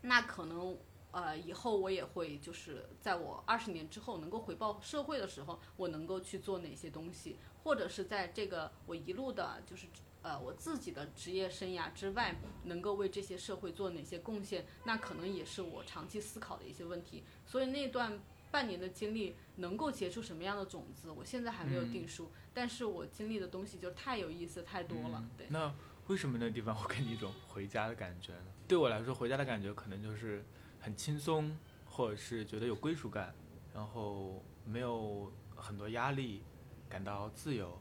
[0.00, 0.78] 那可能
[1.10, 9.86] 呃以后我也会就是在我二十年之后能够回报社会的时候，我能够去做哪些东西，或者是在这个我一路的就是。
[10.26, 12.34] 呃，我自己的职业生涯之外，
[12.64, 17.22] 能够为这些社会做哪些贡献，那可能也是我长期思考的一些问题。
[17.46, 18.18] 所以那段
[18.50, 22.32] 半年的经历能够结出什么样的种子，我现在还没有定数。
[22.52, 25.24] 但是我经历的东西就太有意思、太多了。
[25.38, 25.46] 对。
[25.48, 25.72] 那
[26.08, 28.46] 为什么那地方会给你一种回家的感觉呢？
[28.66, 30.44] 对我来说，回家的感觉可能就是
[30.80, 33.32] 很轻松，或者是觉得有归属感，
[33.72, 36.42] 然后没有很多压力，
[36.88, 37.80] 感到自由。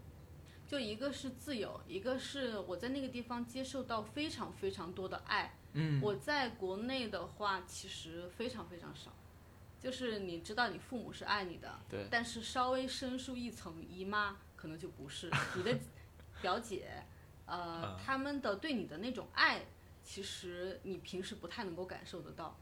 [0.67, 5.57] 就一个是自由，一个是我在那个地方接受到非常非常多的爱。
[5.73, 9.11] 嗯，我在国内的话其实非常非常少，
[9.79, 15.77] 就是你知道你父母是爱你的，对，但是稍微深出一层，姨妈可能就不是你的
[16.41, 17.03] 表姐，
[17.45, 19.65] 呃，他们的对你的那种爱，
[20.03, 22.57] 其实你平时不太能够感受得到，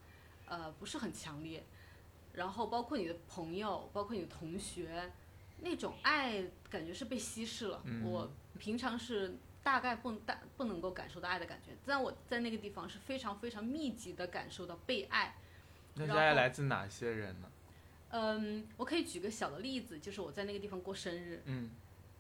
[0.47, 1.63] 呃，不是很强烈。
[2.33, 5.13] 然后包括你的朋友，包括你的同学。
[5.59, 15.35] 那种爱感觉是被稀释了，我平常是大概不大不能够感受到爱的感觉，但我在那个地方是非常非常密集的感受到被爱。
[15.95, 17.47] 那爱来自哪些人呢？
[18.09, 21.69] 嗯，我可以举个小的例子，就是我在那个地方过生日，嗯，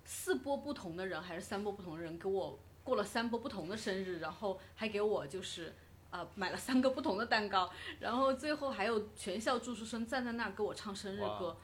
[0.05, 5.73] 四波不同的人还是三波不同的人给我过了三波不同的生日，然后还给我就是
[6.09, 7.69] 呃买了三个不同的蛋糕，
[7.99, 11.55] 然后最后还有全校住宿生站在那儿给我唱生日歌，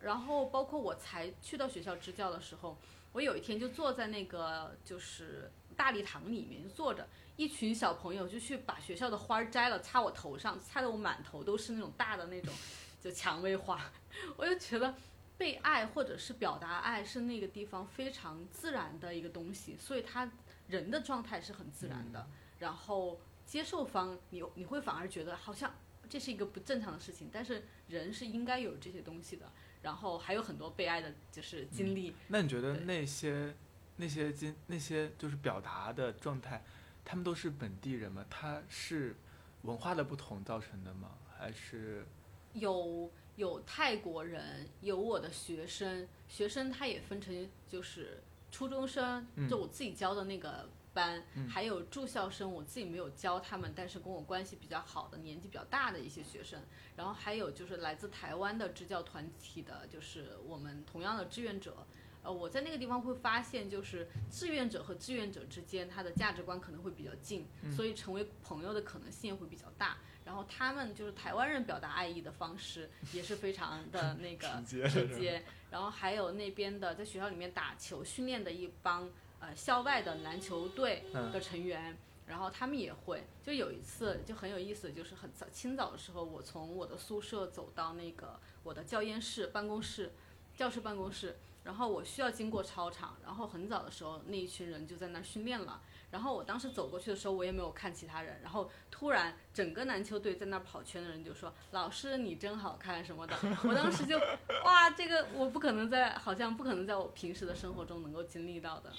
[0.00, 2.76] 然后包括我才去到学校支教的时候，
[3.12, 12.52] 我有一天就坐在那个就是大礼堂里面就坐着，一群小朋友就去把学校的花儿摘了插我头上，插得我满头都是那种大的那种
[13.00, 13.90] 就蔷薇花，
[14.36, 14.94] 我就觉得。
[15.38, 20.28] 被爱或者是表达爱是那个地方非常自然的一个东西，所以他
[20.66, 22.26] 人的状态是很自然的。
[22.58, 25.72] 然后接受方，你你会反而觉得好像
[26.10, 29.48] 这是一个不正常的事情，但是人是应该有这些东西的。
[29.82, 32.14] 然后还有很多被爱的就是经历。
[32.28, 33.54] 那你觉得那些
[33.96, 36.64] 那些经那些就是表达的状态，
[37.04, 38.24] 他们都是本地人吗？
[38.28, 39.16] 他是
[39.62, 41.10] 文化的不同造成的吗？
[41.38, 42.06] 还是
[42.52, 43.10] 有？
[43.38, 56.60] 有泰国人，有我的学生，学生他也分成就是初中生，就我自己教的那个班，还有住校生，我自己没有教他们，但是跟我关系比较好的，年纪比较大的一些学生，
[56.96, 61.86] 然后还有就是来自台湾的支教团体的，就是我们同样的志愿者。
[62.24, 69.98] 呃，我在那个地方会发现，就是志愿者和志愿者之间，他的价值观可能会比较近，所以成为朋友的可能性会比较大。
[70.24, 74.82] 然后他们就是台湾人表达爱意的方式也是非常的 那个直
[75.16, 79.08] 接，然后还有那边的在学校里面打球训练的一帮
[79.40, 81.96] 呃校外的篮球队的成员，
[82.26, 83.24] 然后他们也会。
[83.42, 90.12] 就有一次就很有意思，就是很早清早的时候，我从我的宿舍走到那个我的教研室办公室，
[90.56, 95.80] 教室办公室，然后我需要经过操场，然后很早的时候那一群人就在那儿训练了。
[96.10, 98.40] 然后我当时走过去的时候，我也没有看其他人。
[98.42, 104.18] 然后突然，整个篮球队在那儿跑圈的人就说：“老师，你真好看什么的。”我当时就，
[104.64, 108.90] 哇，这个我不可能在，好像不可能在我平时的生活中能够经历到的。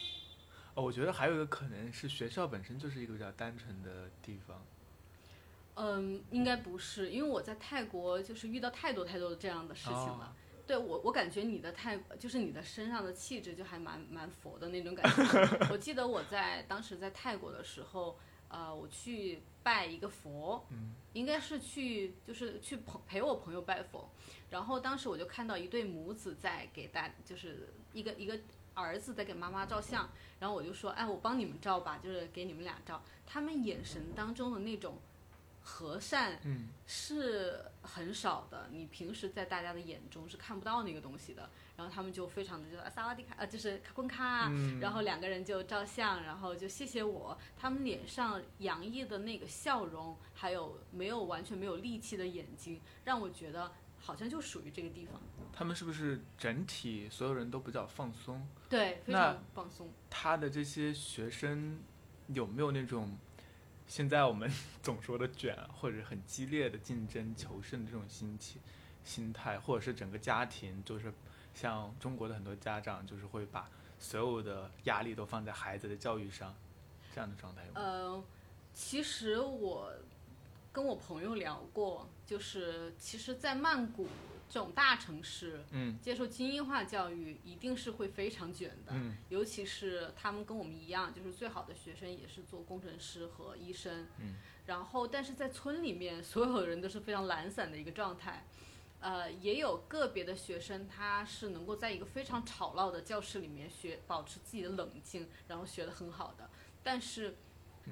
[0.75, 4.63] 哦，我觉得还有一个可能是学校本身就是一个比较单纯的地方。
[5.75, 10.35] 嗯，应该不是，因为我在泰国就是遇到太多太多的这样的事情了。
[10.67, 15.67] 对我，我感觉你的太就是你的身上的气质就还蛮蛮佛的那种感觉。
[15.71, 20.63] 我记得我在当时在泰国的时候，呃，我去拜一个佛，
[21.13, 24.11] 应该是去就是去朋陪我朋友拜佛，
[24.51, 28.37] 然后当时我就看到一对母子在给大就是一个一个
[28.79, 34.97] 儿子在给妈妈照相，然后我就说，哎，我帮你们照吧，就是给你们俩照，他们眼神当中的那种。
[35.61, 36.39] 和善
[36.87, 41.47] 是很少的，你平时在大家的眼中是看不到那个东西的。
[41.77, 47.37] 然后他们就非常的就萨瓦迪卡，呃，就是卡昆卡，然后两个人就照相，然后就谢谢我。
[47.55, 55.21] 他们脸上洋溢的那个笑容，还有没有完全没有力气的眼睛，让我觉得好像就属于这个地方。
[55.59, 58.47] 他们是不是整体所有人都比较放松？
[58.69, 59.89] 对，非常放松。
[60.09, 61.77] 他的这些学生
[62.27, 63.17] 有没有那种？
[63.85, 64.49] 现在我们
[64.81, 68.61] 总说的卷，或者很激烈的竞争求胜的这种心情、
[69.03, 71.11] 心态，或者是整个家庭，就是
[71.53, 73.69] 像中国的很多家长，就是会把
[73.99, 76.55] 所有的压力都放在孩子的教育上，
[77.13, 77.81] 这样的状态有吗？
[77.81, 78.23] 呃，
[78.73, 79.91] 其实我
[80.71, 84.07] 跟我朋友聊过，就是其实，在曼谷。
[84.49, 94.35] 这种大城市，嗯，接受精英化教育一定是会非常卷的，嗯，尤其是他们跟我们一样，就是最好的学生也是做工程师和医生，嗯，
[94.65, 98.45] 然后但是在村里面，所有人都是非常懒散的一个状态，
[98.99, 106.49] 呃，也有个别的学生他是能够在一个非常吵闹的教室里面学，保持自己的冷静，然后学得很好的，
[106.83, 107.35] 但是，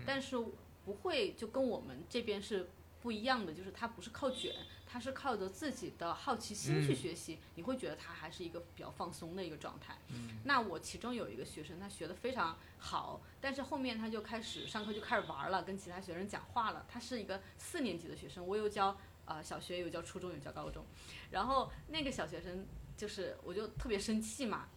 [0.06, 0.36] 但是
[0.84, 2.70] 不会就跟我们这边是
[3.08, 4.54] 不一样的，就是他不是靠卷。
[4.90, 9.98] 他是靠着自己的好奇心去学习，你会觉得他还是一个比较放松的一个状态。
[10.44, 16.86] 那我其中有一个学生，他学的非常好，但是后面他就开始上课就开始玩了，跟其他学生讲话了。
[16.90, 20.84] 他是一个四年级的学生，我有教呃小学，有教初中，有教高中。
[21.32, 22.66] 然后那个小学生
[22.98, 24.68] 就是我就特别生气嘛。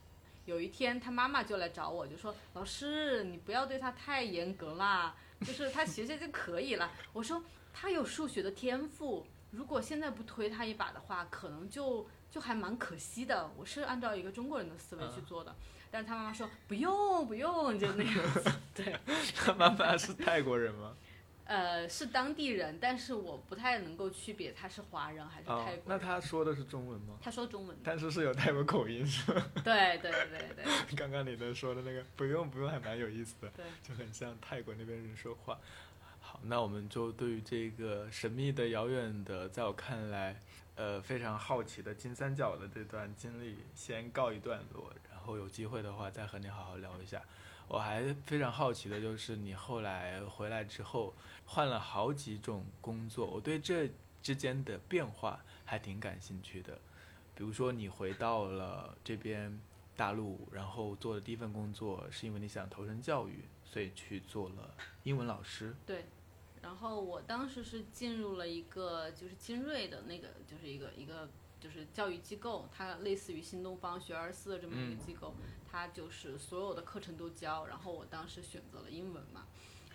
[0.47, 6.91] 有一天他妈妈就来找我，就说老师你不要对他太严格啦，就是他学学就可以了。
[7.13, 7.41] 我说
[7.73, 9.27] 他有数学的天赋。
[9.51, 13.51] 如果现在不推他一把的话，可能就就还蛮可惜的。
[13.57, 15.53] 我是按照一个中国人的思维去做的，
[15.91, 18.53] 但是他妈妈说不用不用，就那样子。
[18.73, 18.97] 对，
[19.35, 20.95] 他妈妈是泰国人吗？
[21.47, 25.83] 呃，是当地人，但是我不太能够区别他是华人还是泰国。
[25.87, 27.17] 那他说的是中文吗？
[27.21, 29.45] 他说中文，但是是有泰国口音是吗？
[29.65, 30.65] 对对对对。
[30.97, 35.59] 刚刚你的说的那个不用不用还蛮有意思的，对，就很像泰国那边人说话。
[36.43, 40.41] 那我们就对于这个神秘的、遥远的，在我看来，
[40.75, 47.23] 呃非常好奇的金三角的这段经历先告一段落，然后有机会的话再和你好好聊一下。
[47.69, 51.15] 我还非常好奇的就是你后来回来之后
[51.45, 53.89] 换了好几种工作，我对这
[54.23, 56.79] 之间的变化还挺感兴趣的。
[57.35, 59.57] 比如说你回到了这边
[59.97, 64.75] 大陆，然后做的第一份工作是因为你想投身教育，所以去做了
[65.05, 65.75] 英文老师。
[65.87, 66.05] 对，
[66.63, 75.35] 然后我当时是进入了一个就是精锐的那个，就是一个一个就是教育机构，它类似于新东方学而思的这么一个机构，
[75.71, 77.67] 它就是所有的课程都教。
[77.67, 79.47] 然后我当时选择了英文嘛，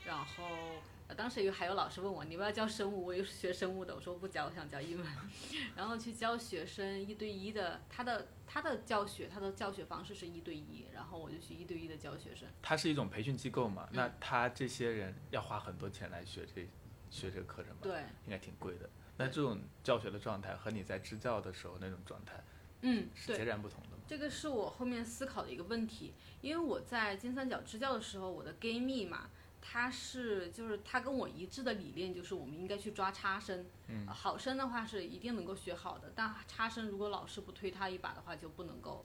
[0.06, 0.82] 然后呃
[1.14, 5.08] 当时有还有老师问我你要不要教生物，我又是学生物的，我说不教，我想教英文。
[5.76, 12.48] 然后去教学生一对一的，他的他的教学他的教学方式是一对一，然后我就去一对一的教学生。
[12.62, 13.88] 它是一种培训机构嘛？
[13.92, 16.68] 那他这些人要花很多钱来学这
[17.12, 17.82] 学这个课程吧？
[17.84, 18.90] 对，应该挺贵的。
[19.18, 22.44] 那这种教学的状态和你在支教的时候那种状态
[22.82, 23.46] 嗯，是截。
[23.46, 24.04] 然不同的吗？
[24.08, 29.30] 这个是我后面思考的一个问题，因为我在金三角支教的时候，我的 gay 蜜嘛，
[29.68, 39.04] 他是就是他跟我一致的理念就是我们应该去抓差生，嗯、好生的话是一定能够学好的，但差生如果老师不推他一把的话，就不能够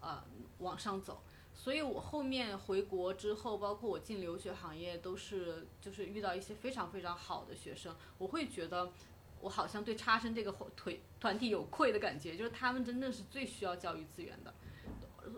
[0.00, 0.22] 呃
[0.58, 1.22] 往上走。
[1.54, 8.92] 所以我后面回国之后，包括我进留学行业，都是就是遇到一些非常非常好的学生，我会觉得
[9.40, 14.54] 我好像对差生这个腿团体有愧的感觉，就是他们真正是最需要教育资源的。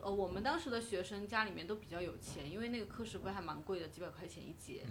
[0.02, 4.84] 呃，我们当时的学生家里面都比较有钱，因为那个课时费还蛮贵的，几百块钱一节。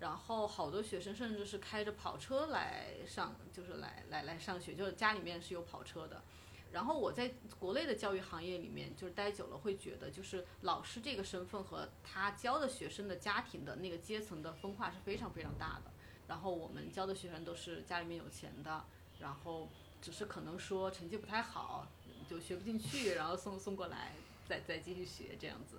[0.00, 6.22] 然后好多学生甚至是开着跑车来上，就是来来来上学，就是家里面是有跑车的。
[6.70, 15.90] 然后我在国内的教育行业里面，就是待久了会觉得，就是老师这个身份和他教的学生的家庭的那个阶层的分化是非常非常大的。
[16.28, 18.84] 然后我们教的学生都是家里面有钱的，
[19.18, 19.68] 然后
[20.00, 21.88] 只是可能说成绩不太好，
[22.28, 24.12] 就学不进去，然后送送过来，
[24.48, 25.76] 再再继续学这样子。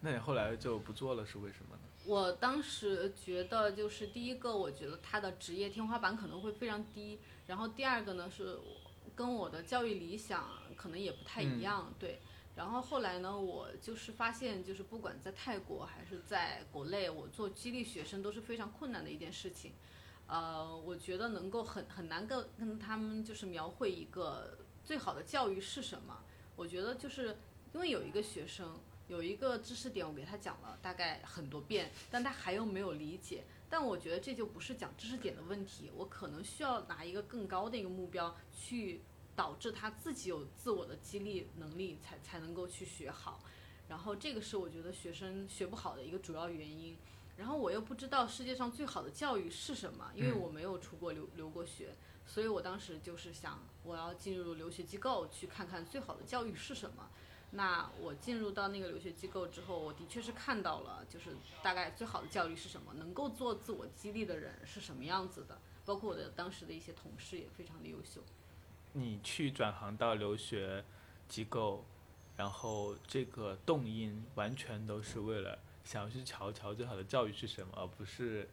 [0.00, 1.82] 那你后来就不做了，是为什么呢？
[2.04, 8.58] 我当时觉得，就是第一个，我觉得他的职业天花板可能会非常低，然后第二个呢是
[9.14, 12.20] 跟我的教育理想可能也不太一样，对。
[12.54, 19.72] 然后后来呢，我就是发现，就是不管在泰国还是在国内，我做激励学生都是非常困难的一件事情。
[20.26, 26.24] 呃，我觉得能够很很难跟跟他们就是描绘一个最好的教育是什么。
[26.54, 27.38] 我觉得就是
[27.74, 33.44] 因为有一个学生有一个知识点，我给他讲了大概很多遍，但他还又没有理解。
[33.68, 39.00] 但我觉得这就不是讲知识点的问题，我可能需要拿一个更高的一个目标去
[39.34, 43.40] 导致他自己有自我的激励能力，才才能够去学好。
[43.88, 46.96] 然后这个是我觉得学生学不好的一个主要原因。
[47.36, 51.94] 然后我又不知道世界上最好的教育是什么，因为我没有出国留留过学，
[52.26, 57.08] 所以我当时就是想，我要进入留学机构去看看最好的教育是什么。
[57.54, 68.22] 那我进入到那个留学机构之后，我的确是看到了，就是大概最好的教育是什么，能够做自我激励的人是什么样子的，包括我的当时的一些同事也非常的优秀。
[68.94, 70.82] 你去转行到留学
[71.28, 71.84] 机构，
[72.36, 78.48] 然后这个动因完全都是为了想要去瞧瞧最好的教育是什么，而不是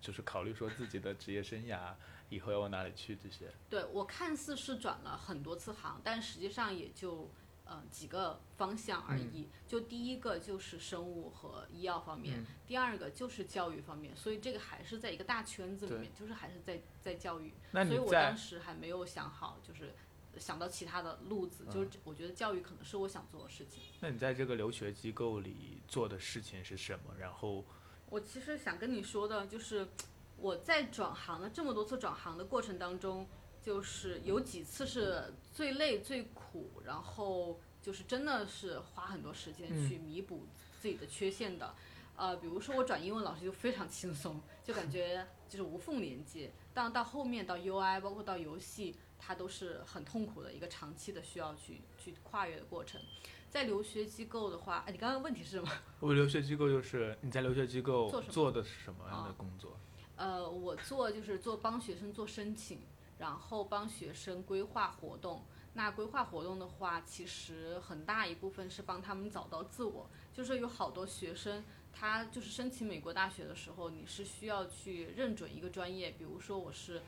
[0.00, 1.94] 就是考虑说自己的职业生涯
[2.28, 3.50] 以后要往哪里去这些。
[3.70, 7.30] 对我看似是转了很多次行，但实际上也就
[7.72, 9.48] 呃几个方向而已。
[9.66, 17.54] 就第一个就是生物和医药方面，嗯第二个就是教育方面，所以这个还是在一个大圈子里面，就是还是在在教育。
[17.72, 19.94] 所以我当时还没有想好，就是
[20.38, 23.82] 想到其他的路子，就是我觉得教育可能是我想做的事情。
[24.00, 27.14] 那你在这个留学机构里做的事情是什么？
[27.18, 27.64] 然后
[28.10, 29.88] 我其实想跟你说的就是，
[30.36, 33.26] 我在转行的这么多次转行的过程当中，
[33.62, 40.46] 就是有几次是最累、最苦，然后就是真的是花很多时间去弥补
[40.80, 41.74] 自己的缺陷的。
[42.16, 46.50] 呃，比如说我转英文老师就非常轻松，就感觉就是无缝连接。
[46.74, 53.00] 但到后面到 UI，包括到游戏，它都是很痛苦的一个长期的需要去去跨越的过程。
[53.48, 55.70] 在留学机构的话，哎，你刚刚问题是什么？
[56.00, 59.76] 我留学机构就是你在留学机构做做的是什么样的啊工作？
[60.16, 62.80] 呃，我做就是做帮学生做申请，
[63.22, 65.44] 然后帮学生规划活动。
[65.74, 70.10] 那规划活动的话，其实很大一部分是帮他们找到自我。
[70.34, 71.62] 就是有好多学生，
[71.92, 77.00] 他就是申请美国大学的时候，你是需要去认准一个专业，比如说我是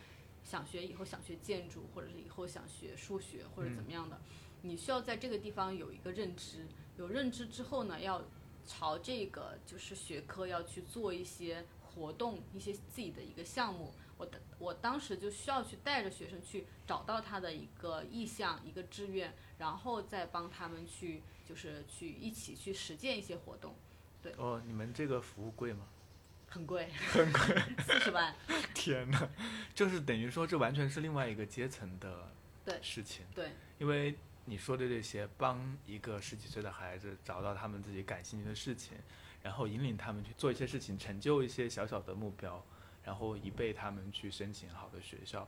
[0.44, 4.20] 想学以后想学建筑，或者是以后想学数学或者怎么样的，
[4.62, 6.64] 你需要在这个地方有一个认知。
[6.96, 8.22] 有认知之后呢，要
[8.64, 13.92] 朝这个就是学科要去做一些活动，一些自己的一个项目。
[14.16, 23.74] 我的我当时就需要去带着学生去找到他的一个意向、一个志愿，然后再帮他们去就是去一起去实践一些活动。
[24.22, 25.86] 对哦，你们这个服务贵吗？
[26.46, 28.32] 很贵， 很贵，四十万。
[28.72, 29.28] 天哪，
[29.74, 32.30] 就是等于说这完全是另外一个阶层的
[32.64, 33.26] 对事情。
[33.34, 38.96] 对，因为你说的这些，帮一个十几岁的孩子找到他们自己感兴趣的事情，
[39.42, 42.64] 然后引领他们去做一些事情，成就一些小小的目标，
[43.04, 45.46] 然后以备他们去申请好的学校，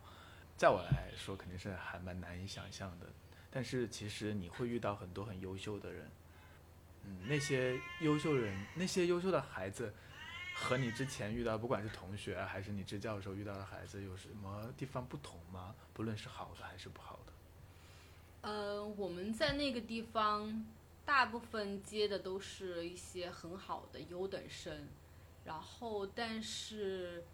[0.57, 3.07] 在我来说肯定是还蛮难以想象的。
[3.51, 6.11] 但是其实你会遇到很多很优秀的人，
[7.05, 9.95] 嗯，那些优秀人，那些优秀的孩子，
[10.55, 15.75] 和你之前遇到不管是同学还是你支教的时候遇到的孩子有什么地方不同吗？
[15.95, 17.33] 不论是好的还是不好的。
[18.49, 20.67] 呃，我们在那个地方，
[21.05, 24.87] 大部分接的都是一些很好的优等生，
[25.45, 27.25] 然后，但是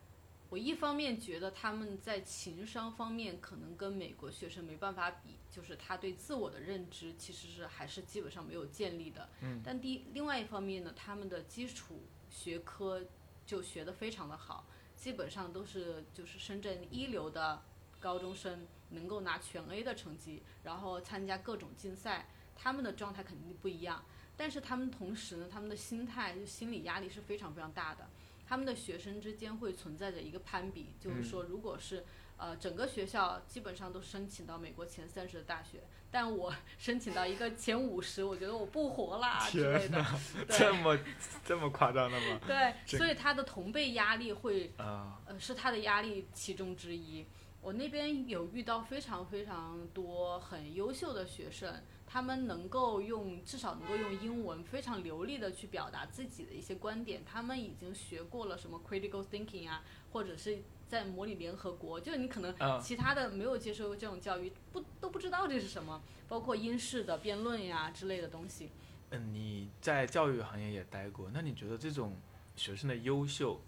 [0.53, 9.31] 我一方面觉得他们在情商方面可能跟美国学生没办法比，就是他对自我的认知其实是还是基本上没有建立的。
[9.41, 9.63] 嗯。
[9.65, 13.03] 但第另外一方面呢，他们的基础学科
[13.47, 17.63] 就学得非常的好，基本上都是就是深圳一流的
[17.99, 18.67] 高中生。
[18.91, 24.05] 能够拿全 A 的成绩，然后参加各种竞赛，他们的状态肯定不一样。
[24.37, 28.07] 但是他们同时呢，他们的心态就心理压力是非常非常大的。
[28.53, 32.05] 他们的学生之间会存在着一个攀比，就是说，如果是
[32.37, 40.05] 呃整个学校基本上都申请到美国前三十的大学，但我 申请到一个前五十，我觉得我不活啦之类的。
[40.51, 40.99] 这么
[41.43, 42.41] 这么夸张的吗？
[42.47, 47.25] 对，所以他的同辈压力会呃是他的压力其中之一。
[47.63, 51.83] 我那边有遇到非常非常多很优秀的学生，
[52.13, 57.25] 他们能够用至少能够用英文非常流利的去表达自己的一些观点。
[57.25, 59.83] 他们已经学过了什么 critical thinking 啊，
[60.13, 68.69] 或者是在模拟联合国，就是你可能其他的没有接受过这种教育，不都不知道这是什么，包括英式的辩论呀之类的东西。
[69.09, 72.15] 嗯，你在教育行业也待过，那你觉得这种
[72.57, 73.59] 学生的优秀，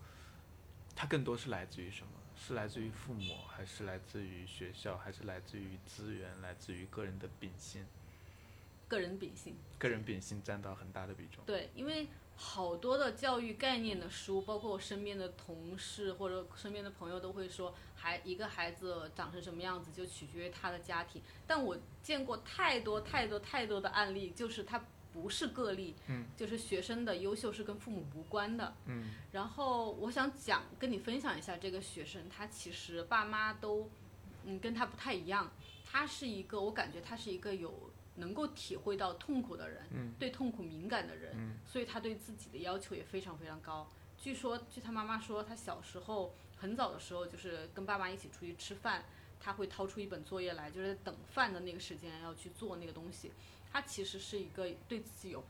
[0.94, 2.10] 它更多是来自于什么？
[2.36, 7.86] 是来自于父母，还是来自于学校，还是来自于资源，来自于个人的秉性？
[8.88, 11.44] 个人秉性，个人秉性占到很大的比重。
[11.44, 21.22] 对，因为好多的教育概念的书，包括我身边的同事或者身边的朋友都会说，孩一个孩子长成什么样子就取决于他的家庭。
[21.46, 24.84] 但我见过太多太多太多的案例，就是他。
[25.14, 29.10] 不是个例，嗯，就是学生的优秀是跟父母无关的，嗯。
[29.30, 33.88] 然后我想讲，跟你分享一下这个学生，他其实爸妈都，
[34.44, 35.52] 嗯，跟他不太一样。
[35.86, 37.72] 他是一个，我感觉他是一个有
[38.16, 43.90] 能够体会到痛苦的人，嗯，对痛苦敏感的人，嗯，所以他对自己的要求也非常非常高。
[44.18, 49.04] 据说，据他妈妈说，他小时候很早的时候，就是跟爸妈一起出去吃饭，
[49.40, 53.32] 他会掏出一本作业来，就是等饭的那个时间要去做那个东西。
[53.70, 55.44] 他其实是一个对自己有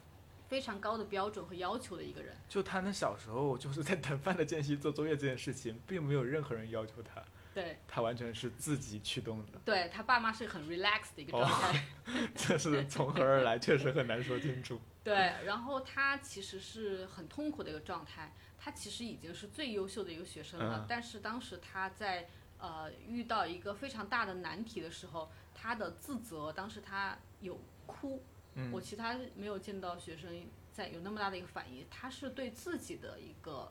[0.49, 2.35] 非常高的标准和要求的一个人。
[2.49, 7.23] 就他那小时候就是在等饭的间隙做作业这件事情，并没有任何人要求他。
[7.55, 7.79] 对。
[7.87, 9.61] 他完全是自己驱动的。
[9.65, 11.87] 对他爸妈是很 relax 的一个状态。
[12.35, 14.81] 这是从何而来，确实很难说清楚。
[15.03, 18.35] 对，然后他其实是很痛苦的一个状态。
[18.59, 22.29] 他其实已经是最优秀的一个学生了，但是当时他在
[22.59, 27.59] 呃遇到一个非常大的难题的时候，他的自责，当时他有。
[27.87, 28.23] 哭，
[28.55, 30.31] 嗯我其他没有见到学生
[30.73, 33.71] 在有那么大的一个反应，他是对自己的一个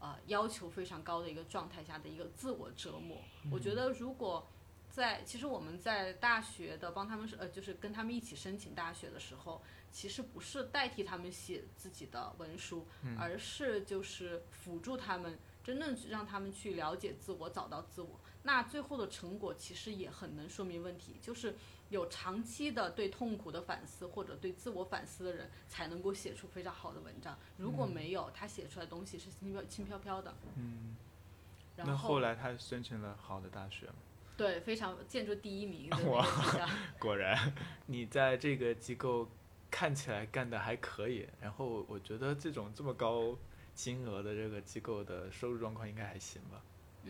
[0.00, 3.18] 呃要求非常高的一个状态下的一个自我折磨。
[3.50, 4.46] 我觉得如果
[4.90, 12.86] 在其实我们在大学的帮他们呃就是跟他们一起申请大学的时候，其实不是代替他们写自己的文书，
[13.18, 18.18] 而是就是辅助他们真正让他们去了解自我，找到自我。
[18.42, 21.54] 那最后的成果其实也很能说明问题，就是。
[21.90, 27.38] 有长期的对痛苦的反思或者对自我反思的人，才能够写出非常好的文章。
[27.56, 30.34] 如果没有，他写出来的东西是轻飘轻飘飘的。
[30.56, 30.96] 嗯。
[31.76, 33.94] 那后来他申请了好的大学吗？
[34.36, 35.88] 对，非常建筑第一名。
[36.10, 36.26] 哇，
[36.98, 37.52] 果然，
[37.86, 39.28] 你在这个机构
[39.70, 41.28] 看起来干的还可以。
[41.40, 43.36] 然后我觉得这种这么高
[43.74, 46.60] 金额的这个机构的收入状况应该还行吧。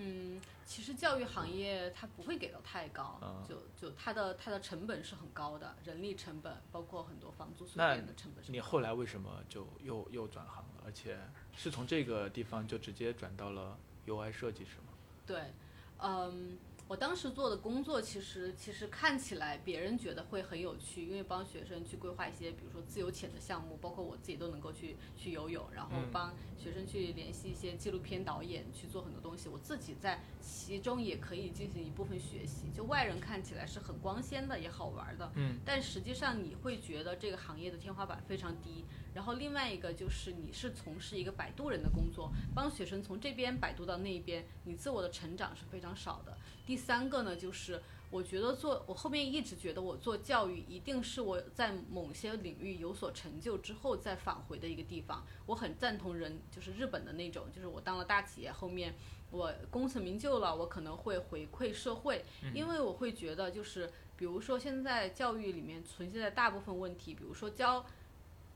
[0.01, 3.19] 嗯，其实教育行业它不会给到太高，
[3.49, 8.45] 就就它的它的成本是很高的，人力成本包括很多房租水电的成本。
[8.47, 10.85] 你后来为什么就又又转行了？
[10.87, 11.19] 而且
[11.57, 13.77] 是从这个地方就直接转到了
[14.07, 14.93] UI 设计是吗？
[15.27, 15.53] 对，
[15.99, 16.57] 嗯，
[16.89, 32.71] 我当时做的工作，其实其实看起来别人觉得会很有趣，因为帮学生去规划一些，比如说自由潜的项目，包括我自己都能够去去游泳，然后帮学生去联系一些纪录片导演去做很多东西，我自己在其中也可以进行一部分学习。
[32.75, 38.87] 就外人看起来是很光鲜的，也好玩的，嗯，但实际上你会觉得这个行业的天花板非常低。
[39.13, 46.35] 然后另外一个就是你是从事一个摆渡人的工作，帮学生从这边摆渡到那一边，你自我的成长是非常少的。
[46.69, 55.25] 第三个呢，就是我觉得做我后面一直觉得我做教育一定是我在某些领域有所成就之后再返回的一个地方。
[55.47, 58.95] 我很赞同人就是日本的那种，就是我当了大企业后面
[59.31, 62.23] 我功成名就了，我可能会回馈社会，
[62.55, 67.83] 因为我会觉得就是比如说现在教育里面存在的大部分问题，比如说教。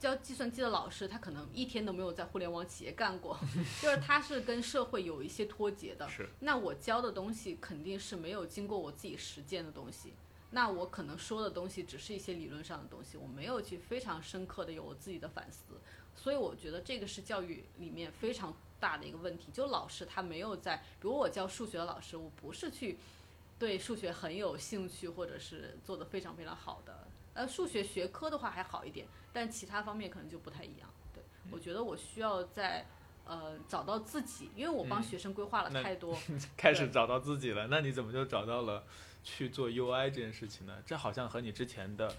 [0.02, 3.38] 教计算机的老师，他可能一天都没有在互联网企业干过，
[3.80, 6.08] 就是他是跟社会有一些脱节的。
[6.08, 6.28] 是。
[6.40, 10.12] 那我教的东西肯定是没有经过我自己实践的东西，
[10.50, 15.74] 那我可能说的东西只是一些理论上的东西，我没有去非常深刻的有我自己的反思，
[16.16, 22.98] 所以我觉得这个是教育里面非常大的一个问题，就老师他没有在，比如我教数学的老师，我不是去
[23.56, 27.06] 对数学很有兴趣，或者是做的非常非常好的。
[27.34, 30.88] 呃，数学学科的话还好一点，但其他方面可能就不太一样。
[31.14, 32.86] 对，我觉得我需要在
[33.24, 36.16] 呃找到自己，因为我帮学生规划了太多，
[36.56, 37.68] 开始找到自己了。
[37.68, 38.84] 那你怎么就找到了
[39.24, 40.76] 去做 UI 这件事情呢？
[40.84, 42.14] 这好像和你之前的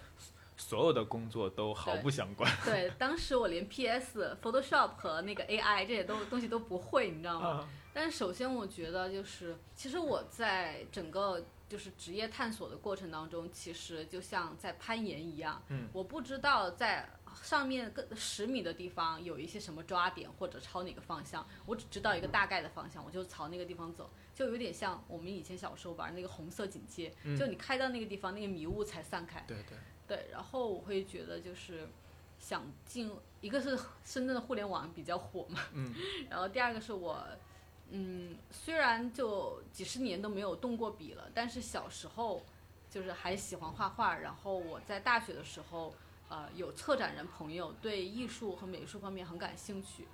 [0.57, 2.51] 所有的工作都毫不相关。
[2.65, 7.69] 对，当时我连 PS、 Photoshop 和那个 AI 这些都东西都不会，你知道吗？
[7.93, 11.43] 但是首先我觉得就是，其实我在整个。
[11.73, 15.59] 就是职业探索的过程当中，其实就像在攀岩一样。
[15.69, 17.09] 嗯，我不知道在
[17.41, 29.43] 上面个十米的地方有一些什么抓点或者朝哪个方向，我只知道一个大概的方向，我就朝那个地方走，就有点像我们以前小时候玩那个红色警戒，就你开到那个地方，那个迷雾才散开。
[29.47, 29.75] 对对
[30.07, 31.89] 对，然后我会觉得就是
[32.37, 33.11] 想进，
[33.41, 35.91] 一个是深圳的互联网比较火嘛，嗯，
[36.29, 37.25] 然后第二个是我。
[37.95, 42.43] 嗯，虽然就几十年都没有动过笔了，但是小时候
[42.89, 44.17] 就是还喜欢画画。
[44.17, 45.93] 然后我在大学的时候，
[46.27, 50.07] 呃，有策展人朋友对艺术和美术方面很感兴趣，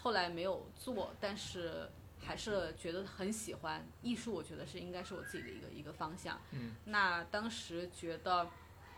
[0.00, 4.32] 后来没有做，但是还是觉得很喜欢艺术。
[4.32, 6.40] 我觉得是应该是我自己的一个一个方向。
[6.52, 8.48] 嗯，那当时觉得，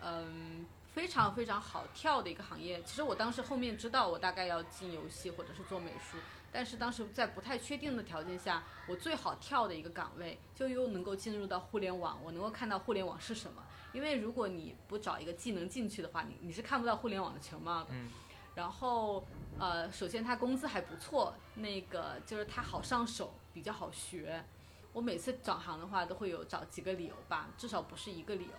[0.01, 0.65] 嗯，
[0.95, 2.81] 非常非常好跳的一个行业。
[2.85, 6.17] 其实我当时后面知道我大概要进游戏或者是做美术。
[6.53, 13.63] 但是当时在不太确定的条件下，我最好跳的一个岗位，就又能够进入到互联网，我能够看到互联网是什么。
[13.93, 17.91] 因为如果你不找一个技能进去的话，你你是看不到互联网的全貌的。
[17.93, 18.09] 嗯。
[18.53, 19.25] 然后，
[19.59, 24.45] 呃，首先他工资还不错，那个就是他好上手，比较好学。
[24.93, 28.53] 我每次转行的话，都会有找几个理由吧，至少不是一个理由。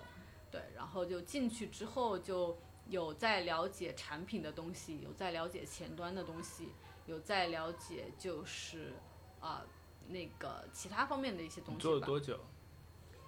[0.50, 6.70] 对，然后就进去之后，就有在了解产品的东西，有在了解前端的东西。
[7.06, 8.94] 有在了解，就是
[9.40, 9.66] 啊，
[10.08, 11.80] 那个其他方面的一些东西吧。
[11.82, 12.40] 做了多久？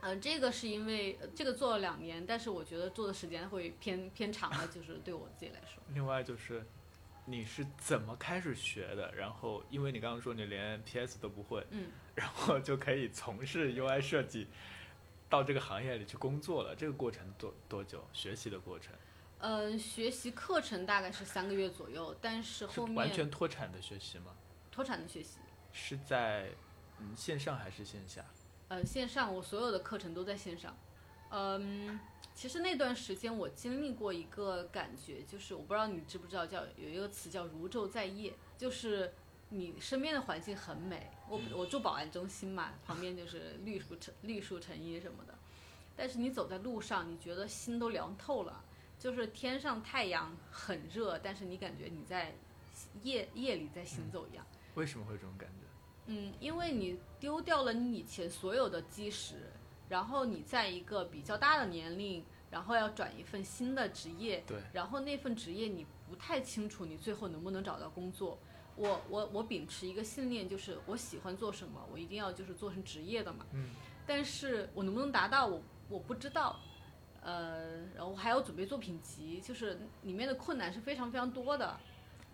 [0.02, 5.82] 嗯，这个是因为这个做了两年，但是我觉得做的时间会偏偏长了，就是对我自己来说。
[5.94, 6.66] 另外就是，
[7.26, 9.14] 你是怎么开始学的？
[9.16, 14.48] 然后，因为你刚刚说你连 PS 都不会，嗯，然后就可以从事 UI 设计，
[15.30, 16.76] 到这个行业里去工作了。
[16.76, 18.06] 这个过程多多久？
[18.12, 18.94] 学习的过程？
[19.46, 24.34] 嗯，学习课程大概是三个月左右，但是后面完全脱产的学习吗？
[24.72, 25.38] 脱产的学习
[25.74, 26.50] 是在
[26.98, 28.24] 嗯线上还是线下？
[28.70, 30.74] 呃，线上，我所有的课程都在线上。
[31.30, 32.00] 嗯，
[32.34, 39.14] 其实那段时间我经历过一个感觉，就是我不知道你知不知道，叫有一个词叫如昼在夜，就是
[39.50, 41.12] 你身边的环境很美。
[41.28, 45.38] 我我住保安中心嘛，旁边就是绿树成绿树成荫什么的，
[45.98, 48.64] 但是你走在路上，你觉得心都凉透了。
[49.04, 52.34] 就是天上太阳很热，但是你感觉你在
[53.02, 54.46] 夜夜里在行走一样。
[54.76, 55.66] 为什么会这种感觉？
[56.06, 59.52] 嗯，因为你丢掉了你以前所有的基石，
[59.90, 64.42] 然后你在一个比较大的年龄，然后要转一份新的职业。
[64.48, 64.58] 对。
[64.72, 68.40] 然后那份职业你不太清楚你最后能不能找到工作。
[68.78, 73.46] 我我我秉持一个信念，就是我喜欢做什么，我一定要就是做成职业的嘛。
[73.52, 73.70] 嗯。
[74.08, 76.58] 但是我能不能达到，我我不知道。
[77.24, 81.78] 呃，然后还要准备作品集，就是里面的困难是非常非常多的。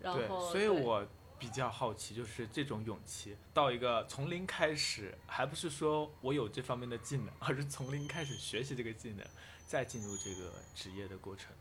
[0.00, 1.06] 然后，所以我
[1.38, 9.26] 比较好奇，就是这种勇气，到一个从零开始，还不是说我有这方面的技能，而是从零开始学习这个技能，
[9.66, 11.52] 再进入这个职业的过程。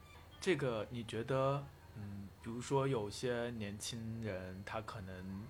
[0.41, 1.63] 这个你觉得，
[1.95, 5.45] 嗯，比如说有些年轻人他可能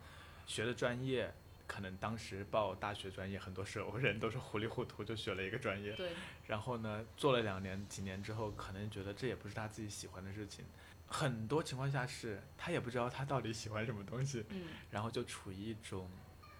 [0.46, 1.34] 学的专业
[1.70, 6.10] 可能当时报大学专业，很多时候人都是糊里糊涂就学了一个专业，对，
[6.48, 10.66] 然后呢，做了两年、几年之后，可能觉得这也不是他自己喜欢的事情。
[11.06, 16.10] 很多情况下是他也不知道他到底喜欢什么东西，嗯，然后就处于一种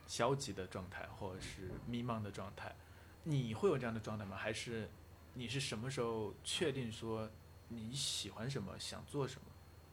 [0.06, 2.76] 消极的状态，或者是迷茫的状态。
[3.24, 4.38] 你会有这样的状态吗？
[4.38, 4.88] 还是
[5.34, 7.28] 你是什么时候确定说
[7.68, 9.48] 你喜欢什么，想做什么？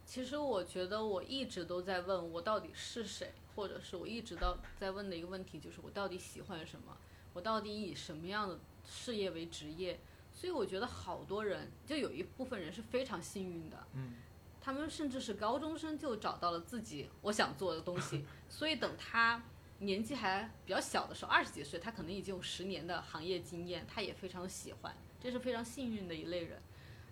[0.05, 6.97] 其实我觉得我一直都在问我到底是谁，或者是我一直到在问的一个问题就是我到底喜欢什么，
[7.33, 9.99] 我到底以什么样的事业为职业。
[10.33, 14.17] 所以我觉得好多人，就有一部分人是非常幸运的，嗯，
[14.61, 19.43] 他们甚至是高中生就找到了自己我想做的东西， 所以等他
[19.79, 26.61] 年纪还比较小的时候，二十几岁，他可能已经有十年的行业经验，他也非常喜欢，这是非常幸运的一类人。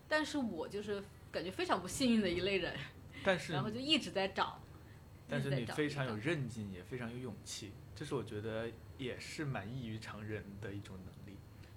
[0.06, 2.76] 但是我就是感觉非常不幸运的一类人，
[3.24, 4.60] 但是然后就一直在找，
[5.34, 11.36] 但是你非常有韧劲，也非常有勇气，这是我觉得也是蛮异于常人的一种能力。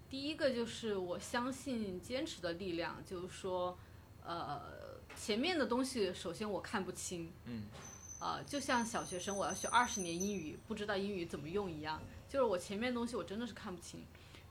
[0.10, 3.78] 第一个就是我相信坚持的力量，就是说，
[4.24, 4.62] 呃，
[5.16, 7.64] 前面的东西首先我看不清，嗯，
[8.22, 12.00] 呃，就像小学生我要学二十年英语，不知道英语怎么用一样，
[12.30, 14.06] 就是我前面东西我真的是看不清。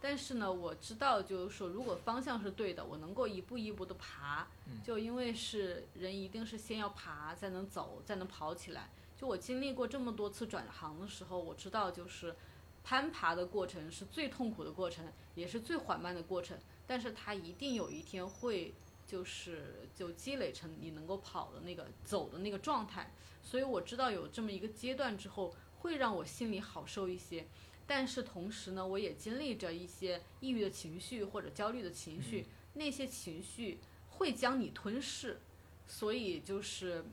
[0.09, 4.47] 但是呢，我知道就是说，如果方向是对的，我能够一步一步的爬，
[4.85, 8.89] 就因为是人一定是先要爬，才能走，才能跑起来。
[9.17, 12.37] 就我经历过这么多次转行的时候，我知道就是
[12.85, 15.05] 攀爬的过程是最痛苦的过程，
[15.35, 18.73] 也是最缓慢的过程，但是它一定有一天会
[19.09, 23.13] 就是就积累成你能够跑的那个走的那个状态。
[23.43, 27.45] 所以我知道有这么一个阶段之后，会让我心里好受一些。
[27.87, 33.79] 但是同时呢，我也经历着一些抑郁的情绪或者焦虑的情绪，那些情绪
[34.11, 35.39] 会将你吞噬，
[35.87, 37.05] 所以就是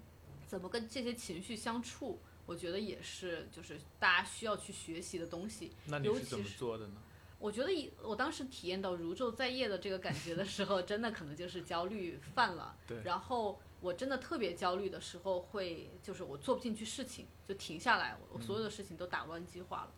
[0.47, 5.71] 怎么跟这些情绪相处，我觉得也是就是大家需要去学习的东西。
[5.85, 6.93] 那你是怎么尤其是做的呢？
[7.39, 12.75] 我觉得以我当时体验到如昼在夜的这个感觉的时候，真的可能就是焦虑犯了。
[12.87, 19.91] 对然后我真的特别焦虑的时候，会就是我做不进去事情，就停下来，我我所有的事情都打乱计划了。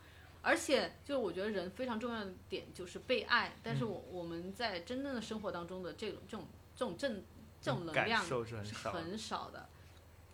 [0.45, 7.23] 而且就是我觉得人非常重要的点就是被爱，但是嗯我我们在真正的生活当中的这种这种这种正
[7.59, 9.67] 这种能量受是很少的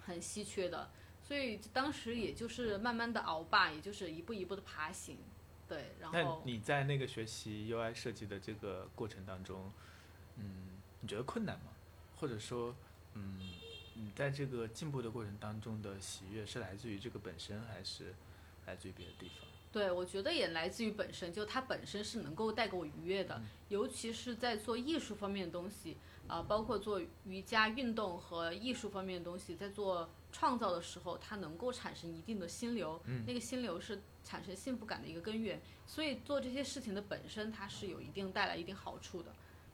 [0.05, 0.91] 很稀缺的。
[1.23, 5.17] 所以当时也就是慢慢的熬吧，也就是一步一步的爬行，
[5.65, 9.71] 对，然那后你在那个学习 UI 设计的这个过程当中，
[10.35, 11.71] 嗯，你觉得困难吗？
[12.17, 12.75] 或者说，
[13.13, 13.39] 嗯，
[13.93, 18.13] 你在这个进步的过程当中的喜悦是来自于这个本身，还是
[18.65, 19.47] 来自于别的地方？
[19.71, 25.97] 对，我觉得也来自于本身，就它本身是能够带给我愉悦的，尤其是在做艺术方面的东西
[26.27, 39.33] 啊、包括做瑜伽运动和艺术方面的东西，在做创造的时候，它能够产生一定的心流，那个心流是产生幸福感的一个根源，所以做这些事情的本身，它是有一定带来一定好处的。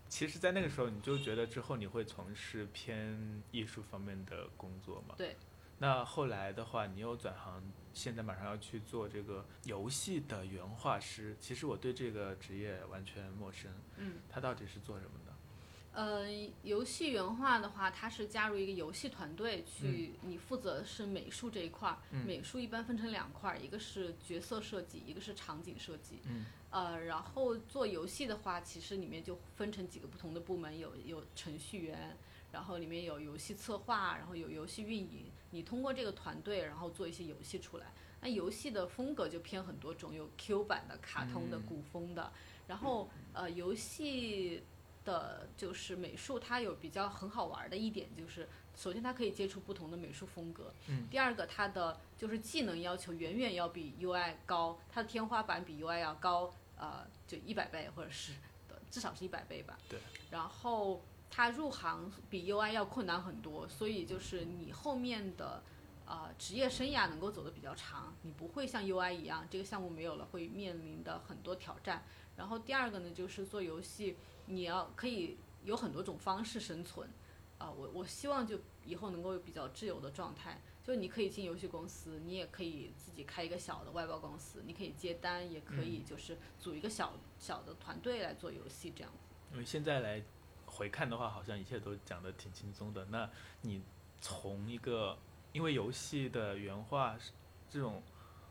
[0.09, 5.15] 其实，在那个时候，你就觉得之后你会从事偏艺术方面的工作吗？
[5.17, 5.35] 对。
[5.79, 7.61] 那后来的话，你又转行，
[7.97, 11.35] 现在马上要去做这个游戏的原画师。
[11.39, 13.71] 其实我对这个职业完全陌生。
[13.97, 14.19] 嗯。
[14.29, 15.33] 他到底是做什么的？
[15.93, 16.27] 呃，
[16.61, 21.97] 游戏原画的话，它是加入一个游戏团队去，你负责是美术这一块儿。
[22.11, 26.19] 美术一般分成两块儿，一个是角色设计，一个是场景设计。
[26.25, 26.45] 嗯。
[26.69, 32.15] 呃，然后做游戏的话，其实里面就分成几个不同的部门，有有程序员，
[32.51, 35.31] 然后里面有游戏策划，然后有游戏运营。
[35.51, 37.87] 你通过这个团队，然后做一些游戏出来。
[38.21, 42.31] 那游戏的风格就偏很多种，有 Q 版的、卡通的、嗯古风的。
[42.67, 44.63] 然后呃，游戏
[45.05, 50.73] 的就是美术，它有比较很好玩的一点就是，首先它可以接触不同的美术风格。
[50.87, 51.07] 嗯。
[51.09, 58.33] 第二个，它的就是技能要求远远要比 UI 高，它的天花板比 UI 要高，呃，就一百倍或者是
[58.89, 59.77] 至少是一百倍吧。
[59.87, 59.99] 对。
[60.31, 65.63] 然后它入行比 UI 要困难很多，所以就是你后面的。
[66.09, 72.01] 呃，职业生涯能够走得比较长，你不会像 UI 一样，这个项目没有了会面临的很多挑战。
[72.37, 74.15] 然后第二个呢，就是做游戏，
[74.45, 77.09] 你要可以有很多种方式生存。
[77.57, 89.35] 啊、我我希望就以后能够有比较自由的状态，就你可以进游戏公司，你也可以自己开一个小的外包公司，你可以接单，也可以就是组一个小小的团队来做游戏这样子。
[89.51, 90.23] 因为现在来
[90.77, 93.03] 回看的话，好像一切都讲得挺轻松的。
[93.05, 93.27] 那
[93.61, 93.81] 你
[94.21, 95.17] 从一个，
[95.51, 97.31] 因为游戏的原画是
[97.67, 98.03] 这种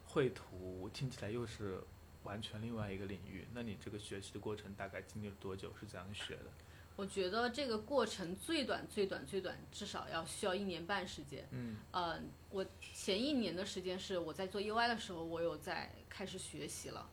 [0.04, 1.80] 绘图听起来又是
[2.24, 5.72] 完全另外一个领域，那你这个学习的过程大概经历了多久？
[5.78, 6.50] 是怎样学的？
[6.96, 11.46] 我觉得这个过程最短最短最短至少要需要一年半时间。
[11.52, 12.18] 嗯呃，
[12.50, 17.08] 我前一年的时间是我在做 UI 的时候，我有在开始学习了，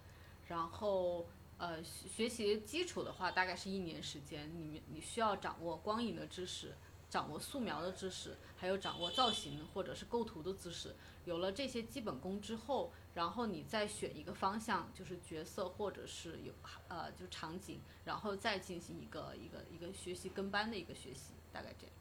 [0.47, 1.28] 然后
[1.64, 6.74] 呃学习基础的话大概是一年时间，你你需要掌握光影的知识，
[7.09, 10.93] 掌握素描的知识，还有掌握造型或者是构图的知识。
[11.24, 16.53] 有了这些基本功之后，然后你再选一个方向，就是角色或者是有
[16.89, 21.95] 呃就场景，然后再进行一个一个一个学习跟班的一个学习，大概这样。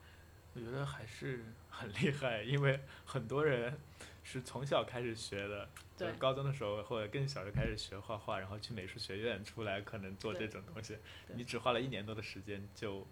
[0.54, 3.78] 我觉得还是很厉害，因为很多人
[4.22, 10.96] 是从小开始学的，就对高中的时候或者更小就开始学画画，然后去美术学院出来，可能做这种东西。
[11.34, 13.06] 你只花了一年多的时间，就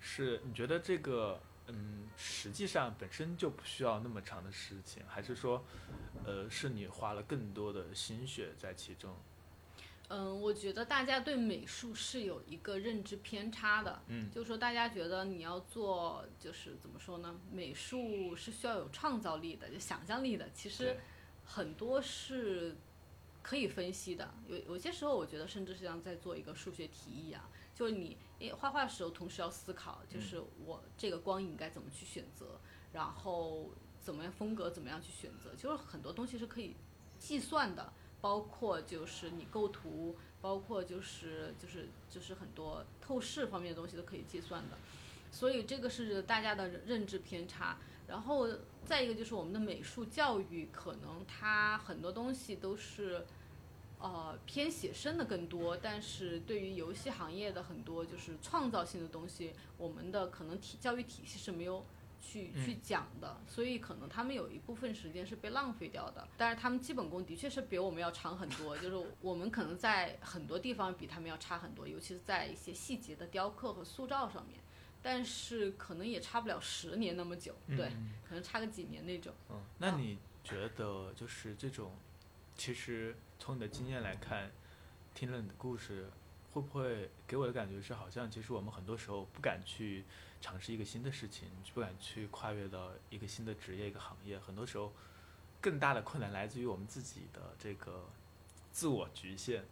[0.00, 5.64] 是你觉得这个嗯，实际上本身就不需要那么长的事情，还是说，
[6.24, 9.16] 呃，是你花了更多的心血在其中？
[10.08, 17.34] 嗯，我觉得大家对美术是有一个认知偏差的，嗯就是说大家觉得你要做，就是怎么说呢？
[17.50, 20.48] 美术是需要有创造力的，就想象力的。
[20.52, 20.98] 其实
[21.44, 22.76] 很多是
[23.42, 27.42] 可以分析的，有有些时候我觉得甚至是像在做一个数学题一样，
[27.74, 32.60] 就是你诶画画的时候同时要思考，就是我这个光影该怎么去选择，
[32.92, 36.76] 然后怎么样风格怎么样去选择，就是很多东西是可以
[37.18, 37.90] 计算的。
[38.24, 44.78] 包括就是你构图，包括就是就是就是很多透视方面的东西都可以计算的，
[45.30, 47.76] 所以这个是大家的认知偏差。
[48.08, 48.48] 然后
[48.82, 53.26] 再一个就是我们的美术教育，可能它很多东西都是，
[53.98, 61.84] 呃偏写生的更多，但是对于游戏行业的很多就是创造性的东西，我们的可能体教育体系是没有
[62.24, 66.26] 去去讲的，所以可能他们有一部分时间是被浪费掉的。
[66.36, 74.58] 但是他们基本功的确是比我们要长很多，就是我们可能在很多地方比他们要差很多，尤其是在一些细节的雕刻和塑造上面。
[75.06, 77.90] 但是可能也差不了十年那么久，对，
[78.26, 79.34] 可能差个几年那种。
[79.50, 81.92] 嗯，那你觉得就是这种，
[82.56, 84.50] 其实从你的经验来看，
[85.12, 86.08] 听了你的故事，
[86.54, 90.04] 会不会给我的感觉是，好像其实我们很多时候不敢去
[90.40, 94.92] 尝试一个新的事情，不敢去跨越到一个新的职业、一个行业，很多时候
[95.60, 98.08] 更大的困难来自于我们自己的这个
[98.70, 99.62] 自我局限，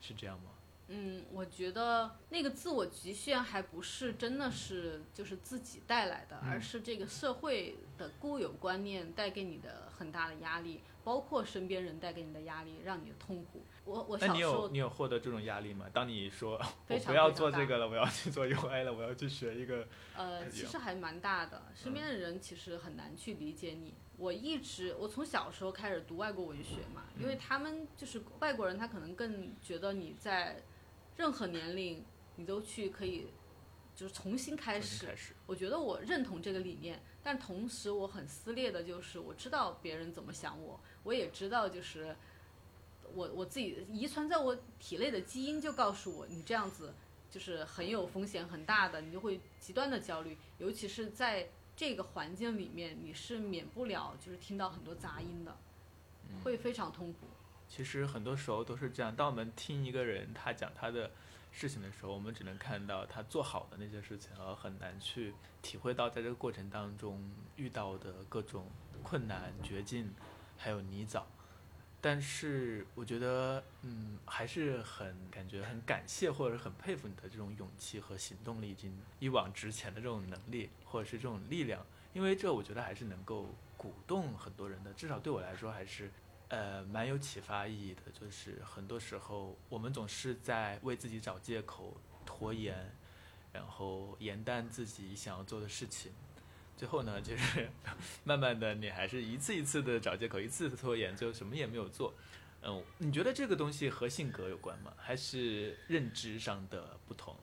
[0.00, 0.46] 是这样吗？
[0.88, 13.62] 嗯，我觉得那个自我局限还不是真的是就是自己带来的，而是这个社会的固有观念带给你的很大的压力，包括身边人带给你的压力，让你的痛苦。
[13.84, 15.86] 我我那你有你有获得这种压力吗？
[15.92, 23.94] 当你说 我不要做这个了，我要去做 UI 了，我要去学一个，呃，其实还蛮大的，身嗯边的人其实很难去理解你。
[24.16, 30.62] 我一直，我从小时候开始读外国文学嘛，因嗯为他们就是外国人，他可能更觉得你在
[31.16, 32.04] 任何年龄
[32.36, 33.26] 你都去可以
[33.94, 35.08] 就是重新开始重新。
[35.08, 35.34] 开始。
[35.46, 42.16] 我觉得我认同这个理念，但同时我很撕裂的就是我知道别人怎么想我，我也知道就是
[43.12, 46.94] 我我自己遗传在我体内的基因就告诉我，你这样子
[47.30, 55.56] 就是很有风险很大的，你就会极端的焦虑，尤其是在这个环境里面，你是免不了就是听到很多杂音的，
[56.42, 57.26] 会非常痛苦。
[57.68, 59.14] 其实很多时候都是这样。
[59.16, 61.10] 当我们听一个人他讲他的
[61.50, 68.70] 事情的时候，我们只能看到他做好的那些事情，而很难去体会到在这个过程当中遇到的各种
[69.02, 70.14] 困难、绝境，
[70.56, 71.22] 还有泥沼。
[72.06, 81.82] 但是我觉得，嗯，还是很感觉很感谢或者很佩服你的这种勇气和行动力，以及一往直前的这种能力，或者是这种力量。
[82.12, 86.10] 因为这我觉得还是能够鼓动很多人的，至少对我来说还是
[86.48, 91.96] 呃，蛮有启发意义的，就是很多时候我们总是在为自己找借口、
[92.26, 92.94] 拖延，
[93.50, 96.12] 然后延宕自己想要做的事情，
[96.76, 97.68] 最后呢，就是
[98.24, 102.14] 慢慢的你还是一次一次的找借口，一次次拖延，最后什么也没有做。
[102.62, 104.92] 嗯，你觉得这个东西和性格有关吗？
[104.96, 107.36] 还是认知上的不同？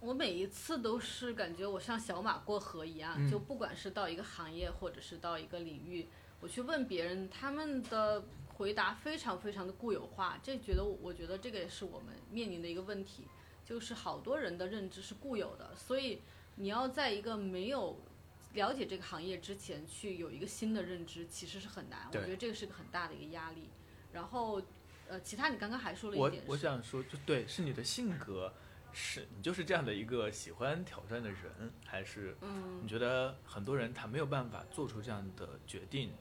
[0.00, 6.08] 我每一次都是感觉我像小马过河一样，嗯就不管是到一个行业或者是到一个领域，
[6.40, 8.24] 我去问别人，他们的
[8.54, 13.28] 回答非常非常的固有化，这觉得我觉得这个也是我们面临的一个问题，
[13.64, 16.20] 就是好多人的认知是固有的，所以
[16.56, 17.96] 你要在一个没有
[18.54, 23.70] 了解这个行业之前去有一个新的认知，其实是很难，我觉得这个是个很大的一个压力。
[24.12, 24.60] 然后，
[25.08, 28.52] 呃，其他你刚刚还说了一点是，我想说，就对，是你的性格，
[28.92, 36.12] 是你就是这样的一个喜欢挑战的人，还是嗯你觉得很多人他没有办法做出这样的决定，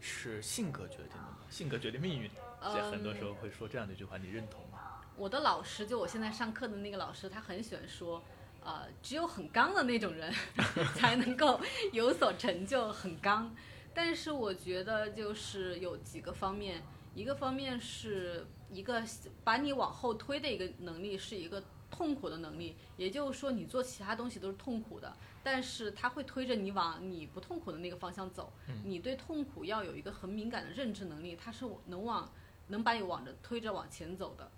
[0.00, 1.38] 是性格决定的吗？
[1.48, 2.28] 性格决定命运，
[2.60, 5.00] 所以很多时候会说这样的一句话，你认同吗？
[5.14, 8.24] 我的老师，就我现在上课的那个老师，他很喜欢说，
[8.64, 10.32] 呃，只有很刚的那种人
[10.94, 11.60] 才能够
[11.92, 13.54] 有所成就，很刚。
[13.94, 16.82] 但是我觉得就是有几个方面，
[17.14, 19.02] 一个方面是一个
[19.44, 22.76] 把你往后推的一个能力，是一个痛苦的能力。
[22.96, 28.52] 也就是说，你做其他东西都是痛苦的，但是它会推着你往你不痛苦的那个方向走。
[28.84, 32.32] 你对痛苦要有一个很敏感的认知能力，它是能往
[32.68, 34.50] 能把你往着推着往前走的。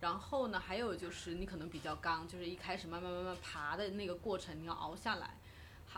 [0.00, 5.36] 然后呢，还有就是你可能比较刚，就是一开始慢慢慢慢爬的那个过程，你要熬下来。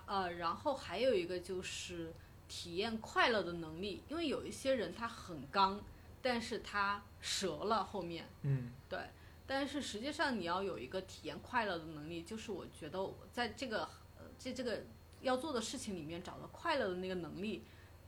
[0.07, 2.12] 呃，然后还有一个就是
[2.48, 5.80] 体验快乐的能力，因为有一些人他很刚，
[6.20, 8.28] 但是他折了后面。
[8.42, 8.98] 嗯，对。
[9.46, 13.84] 但是实际上你要有一个体验快乐的能力，就是我觉得在这个
[14.18, 14.82] 呃这这个
[15.20, 17.62] 要做的事情里面找到快乐的那个能力，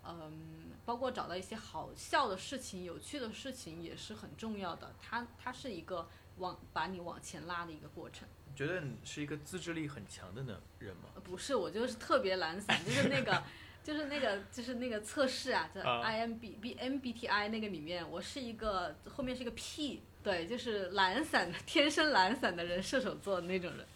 [0.04, 0.63] 嗯。
[0.84, 4.94] 包括找到一些好笑的事情、有趣的事情也是很重要的。
[5.00, 6.08] 它它是一个
[6.38, 8.28] 往把你往前拉的一个过程。
[8.46, 11.08] 你觉得你是一个自制力很强的呢人吗？
[11.24, 13.42] 不是，我就是特别懒散，就是那个，
[13.82, 23.86] 就是那个，就是那个测试啊，在 I M B B M B T I 那个里面，我是一个后面是一个 P，对，就是懒散的，天生懒散的人，射手座的那种人。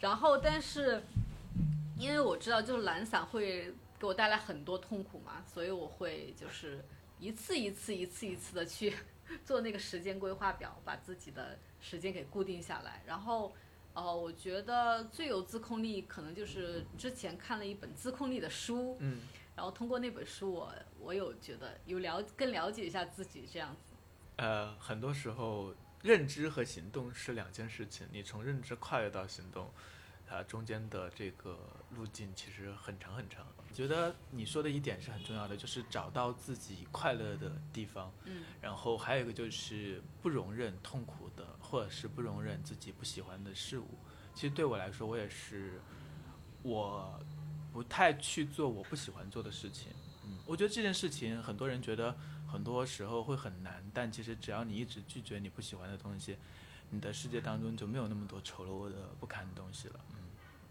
[0.00, 1.02] 然后，但是
[1.98, 3.72] 因为我知道，就是懒散会。
[4.00, 6.82] 给我带来很多痛苦嘛，所以我会就是
[7.18, 8.94] 一次一次一次一次的去
[9.44, 13.02] 做那个时间规划表，把自己的时间给固定下来。
[13.06, 13.54] 然后，
[13.92, 19.20] 呃，我觉得最有自控力可能就是之前看了一本自控力的书，嗯，
[19.54, 23.94] 然后通过那本书，我我有觉得有了更了解一下自己这样子。
[24.36, 29.70] 呃，很多时候认知和行动是两件事情，你从认知跨越到行动。
[30.30, 31.58] 它中间的这个
[31.96, 33.44] 路径其实很长很长。
[33.68, 38.12] 我觉得你说的一点是很重要的，就是找到自己快乐的地方。
[38.26, 38.44] 嗯。
[38.60, 43.88] 然后还有一个就是不容忍痛苦的，或者是不容忍自己不喜欢的事物。
[44.32, 45.80] 其实对我来说，我也是，
[46.62, 47.18] 我
[47.72, 49.88] 不太去做我不喜欢做的事情。
[50.24, 50.38] 嗯。
[50.46, 52.16] 我觉得这件事情很多人觉得
[52.46, 56.36] 很多时候会很难，但其实只要你一直拒绝你不喜欢的东西，
[56.90, 60.00] 你的世界当中就没有那么多丑陋的不堪的东西了。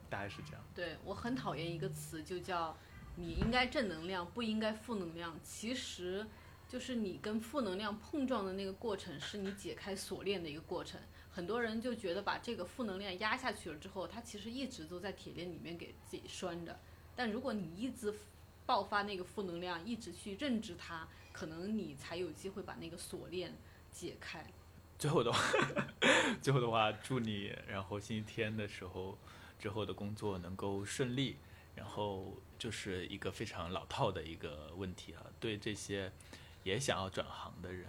[0.10, 0.62] 大概是这样。
[0.74, 2.76] 对我很讨厌一个词，就叫
[3.16, 5.38] 你应该正能量，不应该负能量。
[5.44, 6.26] 其实，
[6.68, 11.00] 就是你跟负能量碰撞的那个过程，是你解开锁链的一个过程。
[11.32, 16.80] 很多人就觉得把这个负能量压下去了之后，他其实一直都在铁链里面给自己拴着。
[17.16, 18.14] 但如果你一直
[18.66, 23.54] 爆发那个负能量，一直去认知它，可能你才有机会把那个锁链
[23.92, 24.46] 解开。
[24.98, 25.40] 最后的话，
[26.42, 29.18] 最后的话，祝你，然后星期天的时候。
[29.60, 31.36] 之后的工作能够顺利，
[31.76, 35.26] 然后就是一个非常老套的一个问题啊。
[35.40, 36.12] 对这些
[36.64, 37.88] 也想要转行的人，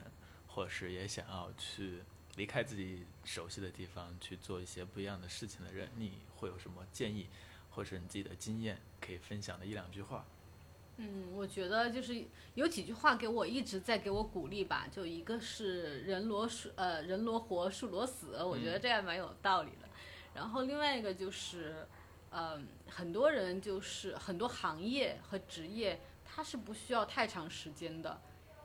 [0.49, 2.03] 或者是也想要去
[2.37, 7.29] 离开自己熟悉的地方去做一些不一样的事情的人，你会有什么建议，
[7.71, 10.25] 或是你自己的经验可以分享的一两句话？
[10.97, 14.87] 嗯，我觉得就是有几句话给我一直在给我鼓励吧。
[14.93, 19.89] 就一个是人罗树呃人罗活树罗死，我觉得这样蛮有道理的。
[20.35, 21.87] 然后另外一个就是，
[22.31, 28.21] 嗯，很多人就是很多行业和职业，它是不需要太长时间的，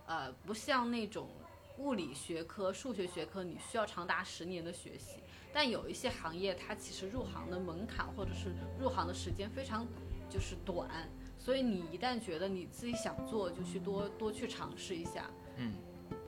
[0.06, 1.30] 呃，不像那种
[1.78, 5.20] 物理学科、数学学科，你需要长达十年的学习。
[5.52, 9.88] 但有一些行业，它其实入行的门槛或者是入行的时间非常
[10.30, 11.10] 就是短，
[11.40, 15.30] 所以你一旦觉得你自己想做，就去多多去尝试一下。
[15.58, 15.74] 嗯，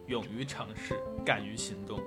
[0.07, 2.01] 勇于尝试，敢于行动。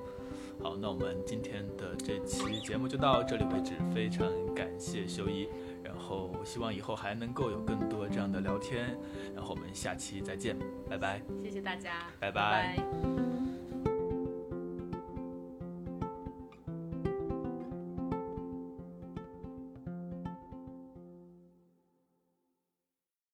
[0.63, 5.49] 好，那我们今天的这期节目就到这里为止，非常感谢修一，
[5.83, 8.97] 然后希望以后还能够有更多这样的聊天，
[9.35, 10.57] 然后我们下期再见，
[10.89, 12.77] 拜拜，谢谢大家，拜拜。